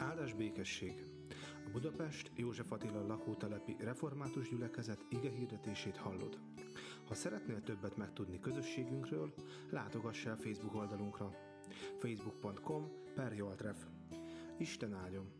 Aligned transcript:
Áldás 0.00 0.32
békesség! 0.32 1.04
A 1.66 1.70
Budapest 1.70 2.30
József 2.36 2.72
Attila 2.72 3.06
lakótelepi 3.06 3.76
református 3.78 4.48
gyülekezet 4.48 5.06
ige 5.08 5.30
hirdetését 5.30 5.96
hallod. 5.96 6.38
Ha 7.06 7.14
szeretnél 7.14 7.62
többet 7.62 7.96
megtudni 7.96 8.40
közösségünkről, 8.40 9.34
látogass 9.70 10.24
el 10.24 10.36
Facebook 10.36 10.74
oldalunkra 10.74 11.34
facebook.com 11.98 12.90
per 13.14 13.32
Joltref. 13.32 13.86
Isten 14.58 14.94
áldjon! 14.94 15.32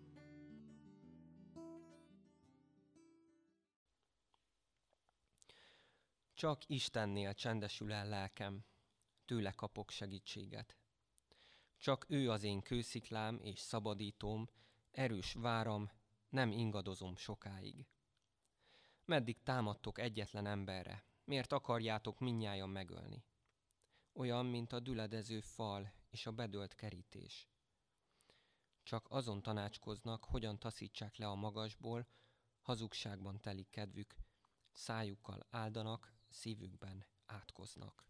Csak 6.35 6.69
Istennél 6.69 7.35
csendesül 7.35 7.93
el 7.93 8.09
lelkem, 8.09 8.65
tőle 9.25 9.51
kapok 9.51 9.91
segítséget. 9.91 10.77
Csak 11.81 12.05
ő 12.09 12.31
az 12.31 12.43
én 12.43 12.61
kősziklám 12.61 13.39
és 13.43 13.59
szabadítóm, 13.59 14.49
erős 14.91 15.33
váram, 15.33 15.91
nem 16.29 16.53
ingadozom 16.53 17.17
sokáig. 17.17 17.87
Meddig 19.05 19.43
támadtok 19.43 19.99
egyetlen 19.99 20.47
emberre? 20.47 21.05
Miért 21.25 21.53
akarjátok 21.53 22.19
minnyájan 22.19 22.69
megölni? 22.69 23.25
Olyan, 24.13 24.47
mint 24.47 24.73
a 24.73 24.81
düledező 24.81 25.41
fal 25.41 25.93
és 26.11 26.27
a 26.27 26.33
bedölt 26.33 26.75
kerítés. 26.75 27.49
Csak 28.83 29.07
azon 29.11 29.43
tanácskoznak, 29.43 30.25
hogyan 30.25 30.59
taszítsák 30.59 31.17
le 31.17 31.27
a 31.27 31.35
magasból, 31.35 32.07
hazugságban 32.61 33.41
telik 33.41 33.71
kedvük, 33.71 34.15
szájukkal 34.73 35.47
áldanak, 35.51 36.15
szívükben 36.29 37.07
átkoznak. 37.27 38.05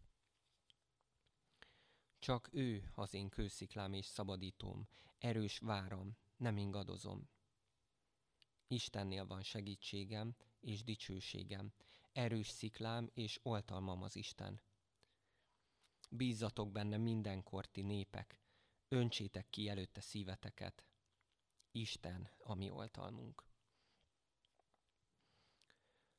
Csak 2.21 2.49
ő 2.51 2.91
az 2.95 3.13
én 3.13 3.29
kősziklám 3.29 3.93
és 3.93 4.05
szabadítóm, 4.05 4.87
erős 5.17 5.59
váram, 5.59 6.17
nem 6.37 6.57
ingadozom. 6.57 7.29
Istennél 8.67 9.25
van 9.27 9.41
segítségem 9.41 10.35
és 10.59 10.83
dicsőségem, 10.83 11.73
erős 12.11 12.47
sziklám 12.47 13.09
és 13.13 13.39
oltalmam 13.43 14.03
az 14.03 14.15
Isten. 14.15 14.61
Bízzatok 16.09 16.71
benne 16.71 16.97
mindenkorti 16.97 17.81
népek, 17.81 18.41
öntsétek 18.87 19.49
ki 19.49 19.69
előtte 19.69 20.01
szíveteket. 20.01 20.85
Isten 21.71 22.29
a 22.37 22.53
mi 22.53 22.69
oltalmunk. 22.69 23.43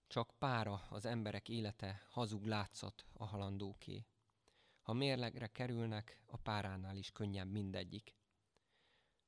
Csak 0.06 0.34
pára 0.38 0.86
az 0.90 1.04
emberek 1.04 1.48
élete 1.48 2.06
hazug 2.10 2.44
látszat 2.44 3.06
a 3.12 3.24
halandóké. 3.24 4.06
Ha 4.82 4.92
mérlegre 4.92 5.46
kerülnek, 5.46 6.22
a 6.26 6.36
páránál 6.36 6.96
is 6.96 7.10
könnyebb 7.10 7.50
mindegyik. 7.50 8.14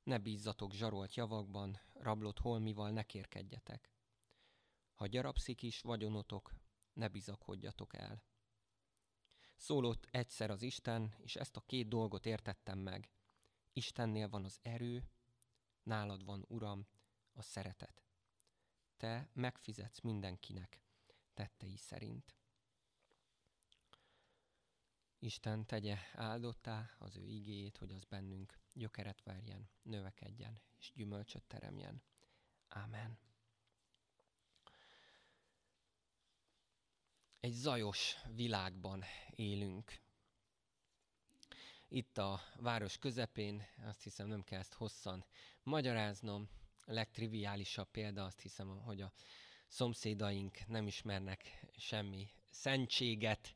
Ne 0.02 0.18
bízzatok 0.18 0.72
zsarolt 0.72 1.14
javakban, 1.14 1.80
rablott 1.92 2.38
holmival 2.38 2.90
ne 2.90 3.02
kérkedjetek. 3.02 3.92
Ha 4.94 5.06
gyarapszik 5.06 5.62
is 5.62 5.80
vagyonotok, 5.80 6.54
ne 6.92 7.08
bizakodjatok 7.08 7.96
el. 7.96 8.22
Szólott 9.56 10.08
egyszer 10.10 10.50
az 10.50 10.62
Isten, 10.62 11.14
és 11.18 11.36
ezt 11.36 11.56
a 11.56 11.64
két 11.66 11.88
dolgot 11.88 12.26
értettem 12.26 12.78
meg. 12.78 13.10
Istennél 13.72 14.28
van 14.28 14.44
az 14.44 14.58
erő, 14.62 15.10
nálad 15.82 16.24
van, 16.24 16.44
Uram, 16.48 16.86
a 17.32 17.42
szeretet. 17.42 18.04
Te 18.96 19.28
megfizetsz 19.32 20.00
mindenkinek 20.00 20.82
tettei 21.34 21.76
szerint. 21.76 22.36
Isten 25.24 25.66
tegye 25.66 25.96
áldottá 26.12 26.90
az 26.98 27.16
ő 27.16 27.28
igéjét, 27.28 27.76
hogy 27.76 27.92
az 27.92 28.04
bennünk 28.04 28.58
gyökeret 28.72 29.22
verjen, 29.22 29.68
növekedjen 29.82 30.60
és 30.78 30.92
gyümölcsöt 30.94 31.42
teremjen. 31.42 32.02
Ámen. 32.68 33.18
Egy 37.40 37.52
zajos 37.52 38.16
világban 38.34 39.04
élünk. 39.30 40.00
Itt 41.88 42.18
a 42.18 42.40
város 42.56 42.98
közepén, 42.98 43.66
azt 43.84 44.02
hiszem 44.02 44.26
nem 44.26 44.42
kell 44.42 44.58
ezt 44.58 44.74
hosszan 44.74 45.24
magyaráznom, 45.62 46.48
a 46.86 46.92
legtriviálisabb 46.92 47.90
példa 47.90 48.24
azt 48.24 48.40
hiszem, 48.40 48.78
hogy 48.78 49.00
a 49.00 49.12
szomszédaink 49.68 50.66
nem 50.66 50.86
ismernek 50.86 51.66
semmi 51.76 52.30
szentséget, 52.50 53.54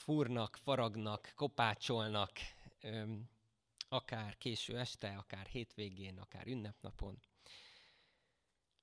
fúrnak, 0.00 0.56
faragnak, 0.56 1.32
kopácsolnak, 1.34 2.32
akár 3.88 4.38
késő 4.38 4.78
este, 4.78 5.16
akár 5.16 5.46
hétvégén, 5.46 6.18
akár 6.18 6.46
ünnepnapon. 6.46 7.22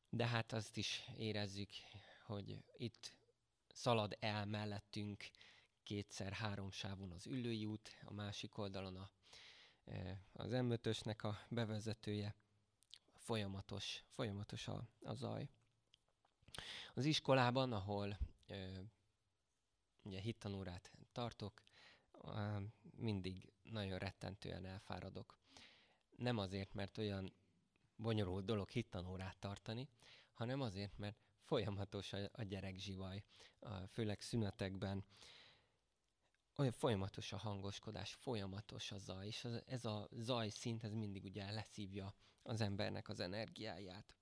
De 0.09 0.27
hát 0.27 0.53
azt 0.53 0.77
is 0.77 1.03
érezzük, 1.17 1.69
hogy 2.25 2.63
itt 2.77 3.13
szalad 3.67 4.17
el 4.19 4.45
mellettünk 4.45 5.29
kétszer-három 5.83 6.71
sávon 6.71 7.11
az 7.11 7.27
ülői 7.27 7.65
út, 7.65 7.97
a 8.03 8.13
másik 8.13 8.57
oldalon 8.57 8.95
a, 8.95 9.09
az 10.33 10.51
m 10.51 10.73
a 11.27 11.37
bevezetője. 11.49 12.35
Folyamatos, 13.15 14.03
folyamatos 14.07 14.67
a, 14.67 14.83
a 15.03 15.13
zaj. 15.13 15.47
Az 16.93 17.05
iskolában, 17.05 17.73
ahol 17.73 18.17
ugye 20.07 20.19
hittanórát 20.19 20.91
tartok, 21.11 21.61
mindig 22.95 23.53
nagyon 23.63 23.97
rettentően 23.97 24.65
elfáradok. 24.65 25.39
Nem 26.15 26.37
azért, 26.37 26.73
mert 26.73 26.97
olyan 26.97 27.33
bonyolult 27.95 28.45
dolog 28.45 28.69
hittanórát 28.69 29.39
tartani, 29.39 29.89
hanem 30.33 30.61
azért, 30.61 30.97
mert 30.97 31.17
folyamatos 31.41 32.13
a 32.13 32.43
gyerekzsivaj, 32.43 33.23
főleg 33.87 34.21
szünetekben, 34.21 35.05
olyan 36.55 36.71
folyamatos 36.71 37.31
a 37.33 37.37
hangoskodás, 37.37 38.13
folyamatos 38.13 38.91
a 38.91 38.97
zaj, 38.97 39.27
és 39.27 39.47
ez 39.65 39.85
a 39.85 40.07
zaj 40.11 40.49
szint, 40.49 40.83
ez 40.83 40.93
mindig 40.93 41.23
ugye 41.23 41.51
leszívja 41.51 42.13
az 42.41 42.61
embernek 42.61 43.09
az 43.09 43.19
energiáját. 43.19 44.15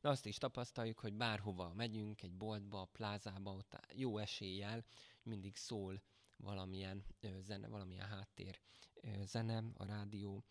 De 0.00 0.08
azt 0.08 0.26
is 0.26 0.38
tapasztaljuk, 0.38 0.98
hogy 0.98 1.14
bárhova 1.14 1.72
megyünk, 1.74 2.22
egy 2.22 2.34
boltba, 2.34 2.84
plázába, 2.84 3.50
ott 3.52 3.76
jó 3.94 4.18
eséllyel 4.18 4.84
mindig 5.22 5.56
szól 5.56 6.02
valamilyen 6.36 7.04
ö, 7.20 7.40
zene, 7.40 7.68
valamilyen 7.68 8.08
háttér 8.08 8.60
ö, 8.94 9.24
zene, 9.24 9.64
a 9.76 9.84
rádió, 9.84 10.44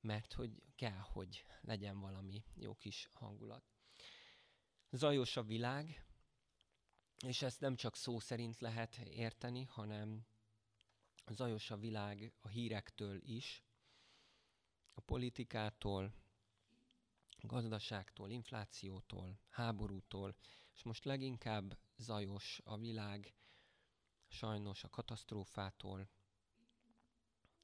mert 0.00 0.32
hogy 0.32 0.62
kell, 0.74 0.98
hogy 0.98 1.44
legyen 1.60 2.00
valami 2.00 2.44
jó 2.54 2.74
kis 2.74 3.08
hangulat. 3.12 3.64
Zajos 4.90 5.36
a 5.36 5.42
világ, 5.42 6.04
és 7.26 7.42
ezt 7.42 7.60
nem 7.60 7.76
csak 7.76 7.96
szó 7.96 8.18
szerint 8.18 8.60
lehet 8.60 8.96
érteni, 8.96 9.64
hanem 9.64 10.26
zajos 11.30 11.70
a 11.70 11.76
világ 11.76 12.32
a 12.40 12.48
hírektől 12.48 13.20
is, 13.22 13.64
a 14.94 15.00
politikától, 15.00 16.14
gazdaságtól, 17.46 18.30
inflációtól, 18.30 19.38
háborútól, 19.48 20.34
és 20.74 20.82
most 20.82 21.04
leginkább 21.04 21.78
zajos 21.96 22.60
a 22.64 22.76
világ 22.76 23.34
sajnos 24.28 24.84
a 24.84 24.88
katasztrófától, 24.88 26.08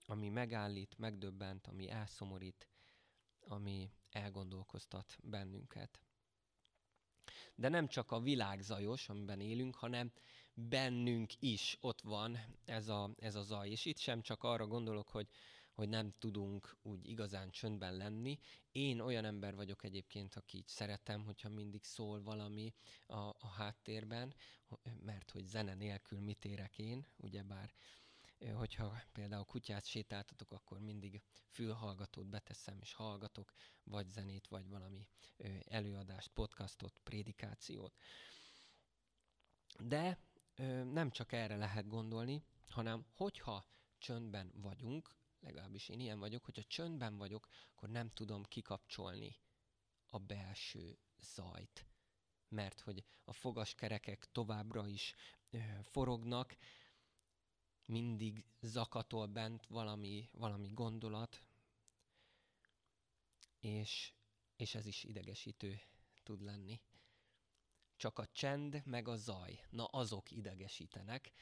ami 0.07 0.29
megállít, 0.29 0.99
megdöbbent, 0.99 1.67
ami 1.67 1.91
elszomorít, 1.91 2.69
ami 3.41 3.91
elgondolkoztat 4.11 5.17
bennünket. 5.23 6.01
De 7.55 7.69
nem 7.69 7.89
csak 7.89 8.11
a 8.11 8.21
világ 8.21 8.61
zajos, 8.61 9.09
amiben 9.09 9.41
élünk, 9.41 9.75
hanem 9.75 10.13
bennünk 10.55 11.33
is 11.39 11.77
ott 11.81 12.01
van 12.01 12.39
ez 12.65 12.89
a, 12.89 13.11
ez 13.19 13.35
a 13.35 13.43
zaj. 13.43 13.71
És 13.71 13.85
itt 13.85 13.99
sem 13.99 14.21
csak 14.21 14.43
arra 14.43 14.67
gondolok, 14.67 15.09
hogy, 15.09 15.29
hogy 15.77 15.89
nem 15.89 16.15
tudunk 16.19 16.77
úgy 16.83 17.09
igazán 17.09 17.51
csöndben 17.51 17.97
lenni. 17.97 18.39
Én 18.73 19.01
olyan 19.01 19.25
ember 19.25 19.55
vagyok 19.55 19.85
egyébként, 19.85 20.35
aki 20.35 20.57
így 20.57 20.69
szeretem, 20.69 21.25
hogyha 21.25 21.49
mindig 21.49 21.85
szól 21.85 22.23
valami 22.23 22.75
a, 23.07 23.17
a 23.17 23.49
háttérben, 23.57 24.35
mert 25.05 25.31
hogy 25.31 25.45
zene 25.47 25.75
nélkül 25.75 26.21
mit 26.21 26.45
érek 26.45 26.79
én, 26.79 27.07
ugyebár 27.17 27.75
hogyha 28.55 29.03
például 29.13 29.45
kutyát 29.45 29.85
sétáltatok, 29.85 30.53
akkor 30.53 30.79
mindig 30.79 31.23
fülhallgatót 31.49 32.27
beteszem, 32.27 32.79
és 32.81 32.93
hallgatok, 32.93 33.53
vagy 33.85 34.09
zenét, 34.09 34.49
vagy 34.49 34.69
valami 34.69 35.07
előadást, 35.65 36.31
podcastot, 36.33 37.01
prédikációt. 37.03 37.95
De 39.79 40.19
nem 40.93 41.11
csak 41.11 41.33
erre 41.33 41.57
lehet 41.57 41.89
gondolni, 41.89 42.43
hanem 42.69 43.07
hogyha 43.13 43.67
csöndben 43.99 44.53
vagyunk, 44.55 45.17
legalábbis 45.41 45.89
én 45.89 46.01
ilyen 46.01 46.19
vagyok, 46.19 46.45
hogyha 46.45 46.63
csöndben 46.63 47.17
vagyok, 47.17 47.49
akkor 47.75 47.89
nem 47.89 48.11
tudom 48.11 48.45
kikapcsolni 48.45 49.37
a 50.07 50.19
belső 50.19 50.99
zajt. 51.19 51.87
Mert 52.49 52.81
hogy 52.81 53.05
a 53.25 53.33
fogaskerekek 53.33 54.29
továbbra 54.33 54.87
is 54.87 55.15
ö, 55.51 55.59
forognak, 55.83 56.57
mindig 57.87 58.45
zakatol 58.61 59.27
bent 59.27 59.67
valami, 59.67 60.29
valami 60.33 60.69
gondolat, 60.69 61.47
és, 63.59 64.13
és 64.57 64.75
ez 64.75 64.87
is 64.87 65.05
idegesítő 65.05 65.81
tud 66.23 66.43
lenni. 66.43 66.81
Csak 67.97 68.19
a 68.19 68.27
csend 68.27 68.83
meg 68.85 69.09
a 69.09 69.17
zaj, 69.17 69.61
na 69.71 69.85
azok 69.85 70.31
idegesítenek, 70.31 71.33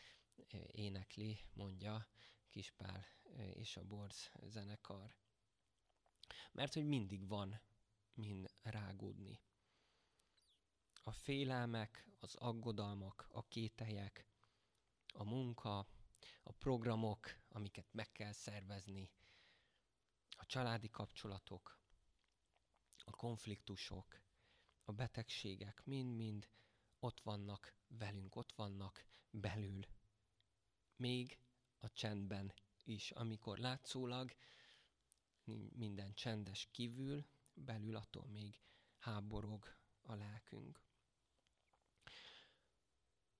énekli, 0.71 1.39
mondja 1.53 2.07
Kispál 2.55 3.07
és 3.37 3.77
a 3.77 3.85
Borz 3.85 4.31
zenekar. 4.43 5.15
Mert 6.53 6.75
hogy 6.75 6.87
mindig 6.87 7.29
van 7.29 7.61
min 8.13 8.47
rágódni. 8.63 9.41
A 11.03 11.13
félelmek, 11.13 12.09
az 12.19 12.35
aggodalmak, 12.35 13.27
a 13.29 13.47
kételyek, 13.49 14.29
a 15.15 15.25
munka, 15.25 15.79
a 16.43 16.53
programok, 16.53 17.37
amiket 17.49 17.93
meg 17.93 18.13
kell 18.13 18.33
szervezni, 18.33 19.11
a 20.29 20.47
családi 20.47 20.91
kapcsolatok, 20.91 21.79
a 23.05 23.11
konfliktusok, 23.11 24.21
a 24.85 24.93
betegségek 24.93 25.85
mind-mind 25.85 26.49
ott 26.99 27.21
vannak 27.21 27.77
velünk, 27.87 28.37
ott 28.37 28.53
vannak 28.53 29.05
belül. 29.31 29.87
Még 30.97 31.39
a 31.85 31.91
csendben 31.93 32.53
is, 32.85 33.11
amikor 33.11 33.59
látszólag 33.59 34.35
minden 35.73 36.15
csendes 36.15 36.69
kívül, 36.71 37.25
belül 37.55 37.97
attól 37.97 38.27
még 38.27 38.61
háborog 38.99 39.77
a 40.03 40.15
lelkünk. 40.15 40.87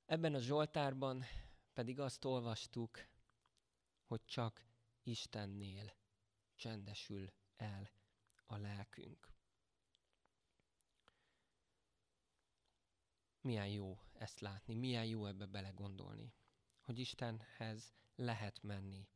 Ebben 0.07 0.35
a 0.35 0.39
Zsoltárban 0.41 1.25
pedig 1.73 2.01
azt 2.01 2.25
olvastuk, 2.25 2.99
hogy 4.05 4.25
csak 4.25 4.65
Istennél 5.03 5.93
csendesül 6.55 7.33
el 7.57 7.91
a 8.47 8.57
lelkünk. 8.57 9.33
Milyen 13.41 13.69
jó 13.69 13.99
ezt 14.13 14.41
látni, 14.41 14.75
milyen 14.75 15.05
jó 15.07 15.27
ebbe 15.27 15.47
belegondolni, 15.47 16.35
hogy 16.81 16.99
Istenhez 16.99 17.95
lehet 18.17 18.63
menni, 18.63 19.09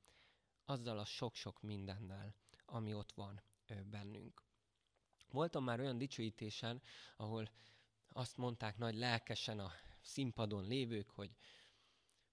azzal 0.64 0.98
a 0.98 1.04
sok-sok 1.04 1.62
mindennel, 1.62 2.34
ami 2.66 2.94
ott 2.94 3.12
van 3.12 3.42
bennünk. 3.90 4.42
Voltam 5.30 5.64
már 5.64 5.80
olyan 5.80 5.98
dicsőítésen, 5.98 6.82
ahol 7.16 7.50
azt 8.12 8.36
mondták 8.36 8.78
nagy 8.78 8.94
lelkesen 8.94 9.58
a 9.58 9.72
színpadon 10.00 10.66
lévők, 10.66 11.10
hogy 11.10 11.30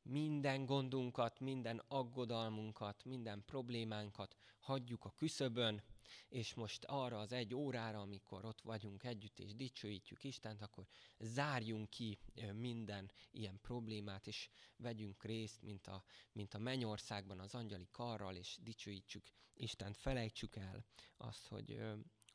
minden 0.02 0.66
gondunkat, 0.66 1.40
minden 1.40 1.84
aggodalmunkat, 1.88 3.04
minden 3.04 3.44
problémánkat 3.46 4.36
hagyjuk 4.60 5.06
a 5.06 5.14
küszöbön, 5.16 5.84
és 6.30 6.54
most 6.54 6.84
arra 6.84 7.20
az 7.20 7.32
egy 7.32 7.54
órára, 7.54 8.02
amikor 8.02 8.46
ott 8.46 8.62
vagyunk 8.62 9.04
együtt 9.04 9.40
és 9.40 9.56
dicsőítjük 9.56 10.24
Istent, 10.24 10.62
akkor 10.62 10.86
zárjunk 11.20 11.90
ki 11.90 12.20
minden 12.54 13.12
ilyen 13.32 13.60
problémát, 13.62 14.28
és 14.28 14.50
vegyünk 14.78 15.24
részt, 15.24 15.62
mint 15.62 15.88
a, 15.88 16.04
mint 16.32 16.54
a 16.54 16.58
mennyországban 16.58 17.40
az 17.40 17.56
angyali 17.56 17.88
karral, 17.92 18.36
és 18.36 18.58
dicsőítsük 18.62 19.28
Istent, 19.54 19.98
felejtsük 19.98 20.56
el 20.56 20.86
azt, 21.18 21.48
hogy, 21.48 21.82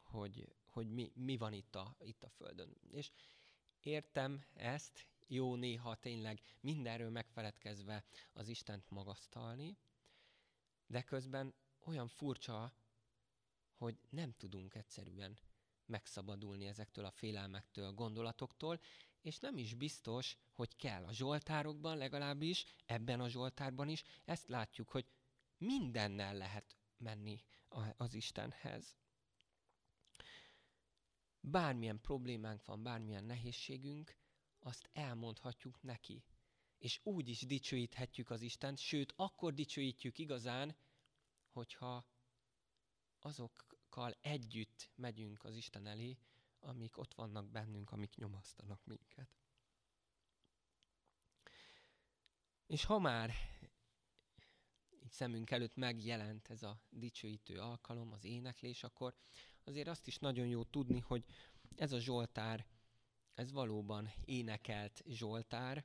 hogy, 0.02 0.54
hogy 0.66 0.88
mi, 0.90 1.12
mi 1.14 1.36
van 1.36 1.52
itt 1.52 1.74
a, 1.74 1.96
itt 2.00 2.22
a 2.22 2.28
Földön. 2.28 2.76
És 2.90 3.10
értem 3.80 4.44
ezt, 4.54 5.06
jó 5.26 5.54
néha 5.54 5.94
tényleg 5.96 6.40
mindenről 6.60 7.10
megfeledkezve 7.10 8.04
az 8.32 8.48
Istent 8.48 8.90
magasztalni, 8.90 9.78
de 10.86 11.02
közben 11.02 11.54
olyan 11.84 12.08
furcsa, 12.08 12.72
hogy 13.80 13.98
nem 14.10 14.32
tudunk 14.32 14.74
egyszerűen 14.74 15.38
megszabadulni 15.86 16.66
ezektől 16.66 17.04
a 17.04 17.10
félelmektől, 17.10 17.84
a 17.84 17.92
gondolatoktól, 17.92 18.80
és 19.20 19.38
nem 19.38 19.58
is 19.58 19.74
biztos, 19.74 20.36
hogy 20.52 20.76
kell. 20.76 21.04
A 21.04 21.12
Zsoltárokban 21.12 21.96
legalábbis, 21.96 22.64
ebben 22.86 23.20
a 23.20 23.28
Zsoltárban 23.28 23.88
is 23.88 24.02
ezt 24.24 24.48
látjuk, 24.48 24.88
hogy 24.88 25.06
mindennel 25.58 26.34
lehet 26.34 26.76
menni 26.96 27.42
az 27.96 28.14
Istenhez. 28.14 28.96
Bármilyen 31.40 32.00
problémánk 32.00 32.64
van, 32.64 32.82
bármilyen 32.82 33.24
nehézségünk, 33.24 34.16
azt 34.58 34.90
elmondhatjuk 34.92 35.82
neki. 35.82 36.24
És 36.78 37.00
úgy 37.02 37.28
is 37.28 37.40
dicsőíthetjük 37.40 38.30
az 38.30 38.40
Istent, 38.40 38.78
sőt, 38.78 39.12
akkor 39.16 39.54
dicsőítjük 39.54 40.18
igazán, 40.18 40.76
hogyha 41.50 42.06
azokkal 43.90 44.16
együtt 44.20 44.90
megyünk 44.94 45.44
az 45.44 45.54
Isten 45.54 45.86
elé, 45.86 46.18
amik 46.60 46.98
ott 46.98 47.14
vannak 47.14 47.50
bennünk, 47.50 47.90
amik 47.90 48.16
nyomasztanak 48.16 48.84
minket. 48.84 49.28
És 52.66 52.84
ha 52.84 52.98
már 52.98 53.32
így 55.02 55.10
szemünk 55.10 55.50
előtt 55.50 55.76
megjelent 55.76 56.48
ez 56.48 56.62
a 56.62 56.80
dicsőítő 56.88 57.58
alkalom, 57.58 58.12
az 58.12 58.24
éneklés, 58.24 58.82
akkor 58.82 59.14
azért 59.64 59.88
azt 59.88 60.06
is 60.06 60.18
nagyon 60.18 60.46
jó 60.46 60.64
tudni, 60.64 61.00
hogy 61.00 61.24
ez 61.76 61.92
a 61.92 62.00
Zsoltár 62.00 62.66
ez 63.34 63.52
valóban 63.52 64.12
énekelt 64.24 65.02
Zsoltár, 65.06 65.84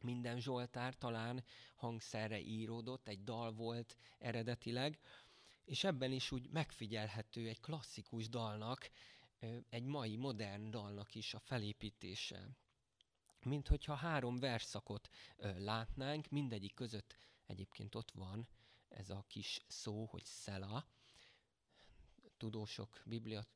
minden 0.00 0.40
Zsoltár 0.40 0.94
talán 0.96 1.44
hangszerre 1.76 2.40
íródott, 2.40 3.08
egy 3.08 3.24
dal 3.24 3.52
volt 3.52 3.96
eredetileg, 4.18 4.98
és 5.68 5.84
ebben 5.84 6.12
is 6.12 6.30
úgy 6.30 6.48
megfigyelhető 6.50 7.48
egy 7.48 7.60
klasszikus 7.60 8.28
dalnak, 8.28 8.90
egy 9.68 9.84
mai 9.84 10.16
modern 10.16 10.70
dalnak 10.70 11.14
is 11.14 11.34
a 11.34 11.38
felépítése. 11.38 12.48
Mint 13.42 13.68
hogyha 13.68 13.94
három 13.94 14.38
verszakot 14.38 15.08
látnánk, 15.58 16.28
mindegyik 16.28 16.74
között 16.74 17.16
egyébként 17.46 17.94
ott 17.94 18.10
van 18.10 18.48
ez 18.88 19.10
a 19.10 19.24
kis 19.26 19.60
szó, 19.66 20.04
hogy 20.04 20.24
szela, 20.24 20.86
tudósok, 22.36 23.02
biblia 23.04 23.46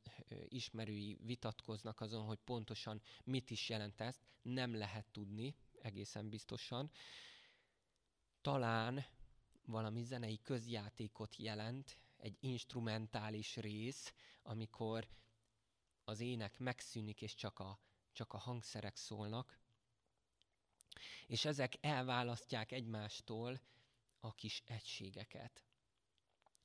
ismerői 0.48 1.18
vitatkoznak 1.20 2.00
azon, 2.00 2.24
hogy 2.24 2.38
pontosan 2.44 3.02
mit 3.24 3.50
is 3.50 3.68
jelent 3.68 4.00
ezt, 4.00 4.20
nem 4.42 4.74
lehet 4.74 5.06
tudni 5.06 5.54
egészen 5.82 6.28
biztosan. 6.28 6.90
Talán 8.40 9.04
valami 9.66 10.02
zenei 10.02 10.40
közjátékot 10.42 11.36
jelent, 11.36 11.98
egy 12.16 12.36
instrumentális 12.40 13.56
rész, 13.56 14.14
amikor 14.42 15.08
az 16.04 16.20
ének 16.20 16.58
megszűnik, 16.58 17.22
és 17.22 17.34
csak 17.34 17.58
a, 17.58 17.78
csak 18.12 18.32
a 18.32 18.38
hangszerek 18.38 18.96
szólnak, 18.96 19.58
és 21.26 21.44
ezek 21.44 21.74
elválasztják 21.80 22.72
egymástól 22.72 23.60
a 24.20 24.34
kis 24.34 24.62
egységeket 24.66 25.64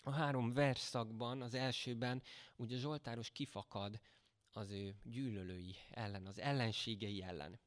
a 0.08 0.12
három 0.12 0.54
verszakban, 0.54 1.42
az 1.42 1.54
elsőben 1.54 2.22
ugye 2.56 2.78
Zsoltáros 2.78 3.30
kifakad 3.32 4.00
az 4.52 4.70
ő 4.70 4.96
gyűlölői 5.04 5.76
ellen, 5.90 6.26
az 6.26 6.40
ellenségei 6.40 7.24
ellen. 7.24 7.60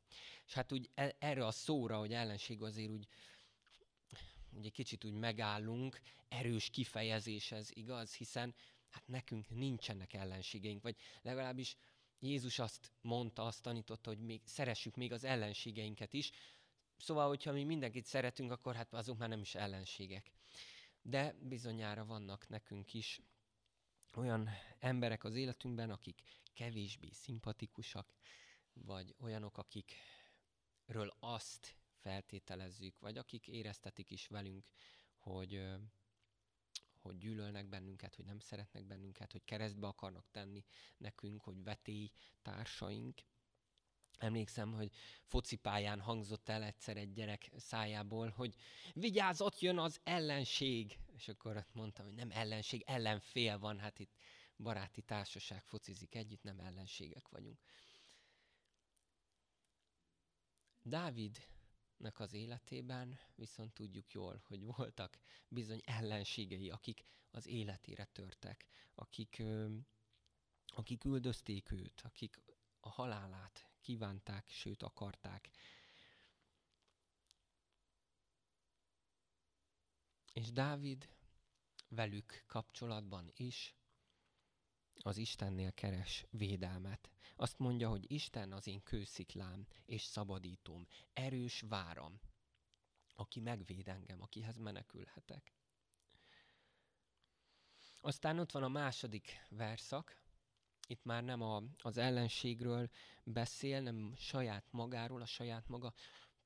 És 0.46 0.52
hát 0.52 0.72
úgy 0.72 0.90
e, 0.94 1.16
erre 1.18 1.46
a 1.46 1.50
szóra, 1.50 1.98
hogy 1.98 2.12
ellenség 2.12 2.62
azért 2.62 2.90
úgy, 2.90 3.06
úgy 4.50 4.66
egy 4.66 4.72
kicsit 4.72 5.04
úgy 5.04 5.12
megállunk, 5.12 6.00
erős 6.28 6.70
kifejezés 6.70 7.52
ez 7.52 7.68
igaz, 7.72 8.14
hiszen 8.14 8.54
hát 8.88 9.06
nekünk 9.06 9.50
nincsenek 9.50 10.12
ellenségeink, 10.12 10.82
vagy 10.82 10.96
legalábbis 11.22 11.76
Jézus 12.18 12.58
azt 12.58 12.92
mondta, 13.00 13.46
azt 13.46 13.62
tanította, 13.62 14.10
hogy 14.10 14.18
még 14.18 14.40
szeressük 14.44 14.96
még 14.96 15.12
az 15.12 15.24
ellenségeinket 15.24 16.12
is. 16.12 16.30
Szóval, 16.96 17.28
hogyha 17.28 17.52
mi 17.52 17.64
mindenkit 17.64 18.04
szeretünk, 18.04 18.50
akkor 18.50 18.74
hát 18.74 18.94
azok 18.94 19.18
már 19.18 19.28
nem 19.28 19.40
is 19.40 19.54
ellenségek 19.54 20.30
de 21.02 21.34
bizonyára 21.40 22.04
vannak 22.04 22.48
nekünk 22.48 22.94
is 22.94 23.20
olyan 24.14 24.48
emberek 24.78 25.24
az 25.24 25.34
életünkben, 25.34 25.90
akik 25.90 26.22
kevésbé 26.54 27.10
szimpatikusak, 27.12 28.14
vagy 28.72 29.14
olyanok, 29.20 29.58
akikről 29.58 31.14
azt 31.20 31.76
feltételezzük, 32.00 32.98
vagy 32.98 33.18
akik 33.18 33.48
éreztetik 33.48 34.10
is 34.10 34.26
velünk, 34.26 34.66
hogy, 35.18 35.62
hogy 36.92 37.18
gyűlölnek 37.18 37.68
bennünket, 37.68 38.14
hogy 38.14 38.24
nem 38.24 38.38
szeretnek 38.38 38.84
bennünket, 38.84 39.32
hogy 39.32 39.44
keresztbe 39.44 39.86
akarnak 39.86 40.30
tenni 40.30 40.64
nekünk, 40.96 41.42
hogy 41.42 41.62
vetély 41.62 42.10
társaink. 42.42 43.20
Emlékszem, 44.18 44.72
hogy 44.72 44.90
focipályán 45.22 46.00
hangzott 46.00 46.48
el 46.48 46.62
egyszer 46.62 46.96
egy 46.96 47.12
gyerek 47.12 47.50
szájából, 47.56 48.28
hogy 48.28 48.54
vigyázz, 48.92 49.40
ott 49.40 49.60
jön 49.60 49.78
az 49.78 50.00
ellenség. 50.02 50.98
És 51.06 51.28
akkor 51.28 51.66
mondtam, 51.72 52.04
hogy 52.04 52.14
nem 52.14 52.30
ellenség, 52.30 52.82
ellenfél 52.86 53.58
van, 53.58 53.78
hát 53.78 53.98
itt 53.98 54.16
baráti 54.56 55.02
társaság 55.02 55.64
focizik 55.64 56.14
együtt, 56.14 56.42
nem 56.42 56.60
ellenségek 56.60 57.28
vagyunk. 57.28 57.58
Dávidnak 60.82 61.59
az 62.00 62.32
életében 62.32 63.18
viszont 63.34 63.72
tudjuk 63.72 64.12
jól, 64.12 64.42
hogy 64.46 64.62
voltak 64.62 65.18
bizony 65.48 65.80
ellenségei, 65.84 66.70
akik 66.70 67.04
az 67.30 67.46
életére 67.46 68.04
törtek, 68.04 68.66
akik 68.94 69.42
akik 70.72 71.04
üldözték 71.04 71.70
őt, 71.70 72.00
akik 72.00 72.40
a 72.80 72.88
halálát 72.88 73.70
kívánták, 73.80 74.48
sőt 74.48 74.82
akarták. 74.82 75.50
És 80.32 80.52
Dávid 80.52 81.08
velük 81.88 82.44
kapcsolatban 82.46 83.30
is 83.34 83.74
az 85.02 85.16
Istennél 85.16 85.72
keres 85.72 86.26
védelmet. 86.30 87.10
Azt 87.36 87.58
mondja, 87.58 87.88
hogy 87.88 88.10
Isten 88.10 88.52
az 88.52 88.66
én 88.66 88.82
kősziklám 88.82 89.66
és 89.84 90.02
szabadítom, 90.02 90.86
erős 91.12 91.60
váram, 91.68 92.20
aki 93.14 93.40
megvéd 93.40 93.88
engem, 93.88 94.22
akihez 94.22 94.56
menekülhetek. 94.56 95.54
Aztán 98.00 98.38
ott 98.38 98.50
van 98.50 98.62
a 98.62 98.68
második 98.68 99.46
verszak, 99.48 100.20
itt 100.86 101.04
már 101.04 101.24
nem 101.24 101.42
a, 101.42 101.62
az 101.78 101.96
ellenségről 101.96 102.90
beszél, 103.24 103.80
nem 103.80 104.14
saját 104.16 104.64
magáról, 104.70 105.20
a 105.20 105.26
saját 105.26 105.68
maga 105.68 105.92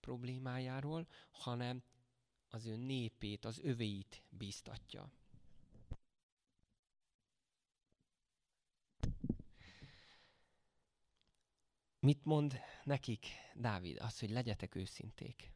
problémájáról, 0.00 1.06
hanem 1.30 1.82
az 2.48 2.66
ő 2.66 2.76
népét, 2.76 3.44
az 3.44 3.58
övéit 3.58 4.22
bíztatja. 4.28 5.12
Mit 12.04 12.24
mond 12.24 12.60
nekik 12.82 13.26
Dávid? 13.54 13.98
Az, 14.00 14.18
hogy 14.18 14.30
legyetek 14.30 14.74
őszinték. 14.74 15.52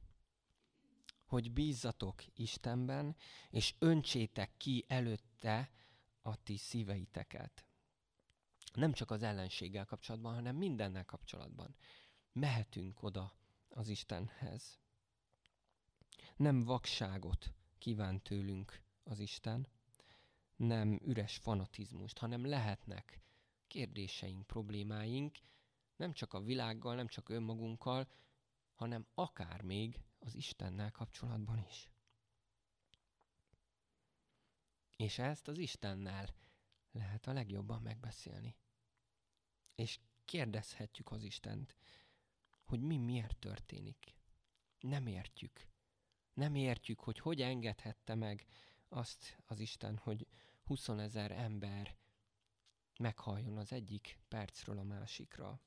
Hogy 1.24 1.52
bízzatok 1.52 2.24
Istenben, 2.34 3.16
és 3.50 3.74
öntsétek 3.78 4.56
ki 4.56 4.84
előtte 4.86 5.70
a 6.22 6.42
ti 6.42 6.56
szíveiteket. 6.56 7.64
Nem 8.72 8.92
csak 8.92 9.10
az 9.10 9.22
ellenséggel 9.22 9.84
kapcsolatban, 9.84 10.34
hanem 10.34 10.56
mindennel 10.56 11.04
kapcsolatban. 11.04 11.76
Mehetünk 12.32 13.02
oda 13.02 13.34
az 13.68 13.88
Istenhez. 13.88 14.78
Nem 16.36 16.64
vakságot 16.64 17.52
kíván 17.78 18.22
tőlünk 18.22 18.82
az 19.04 19.18
Isten, 19.18 19.68
nem 20.56 21.00
üres 21.04 21.36
fanatizmust, 21.36 22.18
hanem 22.18 22.46
lehetnek 22.46 23.20
kérdéseink, 23.66 24.46
problémáink, 24.46 25.38
nem 25.98 26.12
csak 26.12 26.32
a 26.32 26.40
világgal, 26.40 26.94
nem 26.94 27.06
csak 27.06 27.28
önmagunkkal, 27.28 28.08
hanem 28.74 29.06
akár 29.14 29.62
még 29.62 30.00
az 30.18 30.34
Istennel 30.34 30.90
kapcsolatban 30.90 31.64
is. 31.68 31.90
És 34.96 35.18
ezt 35.18 35.48
az 35.48 35.58
Istennel 35.58 36.34
lehet 36.92 37.26
a 37.26 37.32
legjobban 37.32 37.82
megbeszélni. 37.82 38.56
És 39.74 40.00
kérdezhetjük 40.24 41.10
az 41.10 41.22
Istent, 41.22 41.76
hogy 42.64 42.80
mi 42.80 42.96
miért 42.96 43.38
történik. 43.38 44.14
Nem 44.80 45.06
értjük. 45.06 45.66
Nem 46.32 46.54
értjük, 46.54 47.00
hogy 47.00 47.18
hogy 47.18 47.42
engedhette 47.42 48.14
meg 48.14 48.46
azt 48.88 49.42
az 49.46 49.58
Isten, 49.60 49.96
hogy 49.96 50.26
20 50.62 50.88
ezer 50.88 51.30
ember 51.30 51.96
meghalljon 52.98 53.56
az 53.56 53.72
egyik 53.72 54.18
percről 54.28 54.78
a 54.78 54.82
másikra. 54.82 55.60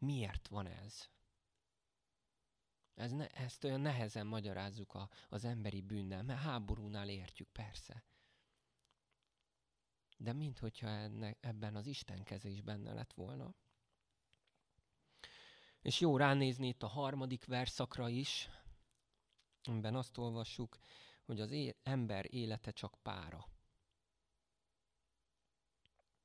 Miért 0.00 0.48
van 0.48 0.66
ez? 0.66 1.08
ez 3.00 3.12
ne, 3.12 3.26
ezt 3.26 3.64
olyan 3.64 3.80
nehezen 3.80 4.26
magyarázzuk 4.26 4.94
a, 4.94 5.08
az 5.28 5.44
emberi 5.44 5.80
bűnnel, 5.80 6.22
mert 6.22 6.40
háborúnál 6.40 7.08
értjük, 7.08 7.48
persze. 7.48 8.04
De 10.16 10.32
minthogyha 10.32 10.88
enne, 10.88 11.36
ebben 11.40 11.76
az 11.76 11.86
Isten 11.86 12.22
keze 12.22 12.48
is 12.48 12.60
benne 12.60 12.92
lett 12.92 13.12
volna. 13.12 13.54
És 15.82 16.00
jó 16.00 16.16
ránézni 16.16 16.68
itt 16.68 16.82
a 16.82 16.86
harmadik 16.86 17.44
verszakra 17.44 18.08
is, 18.08 18.48
amiben 19.62 19.94
azt 19.94 20.18
olvassuk, 20.18 20.78
hogy 21.24 21.40
az 21.40 21.50
é- 21.50 21.76
ember 21.82 22.34
élete 22.34 22.70
csak 22.70 22.94
pára. 23.02 23.48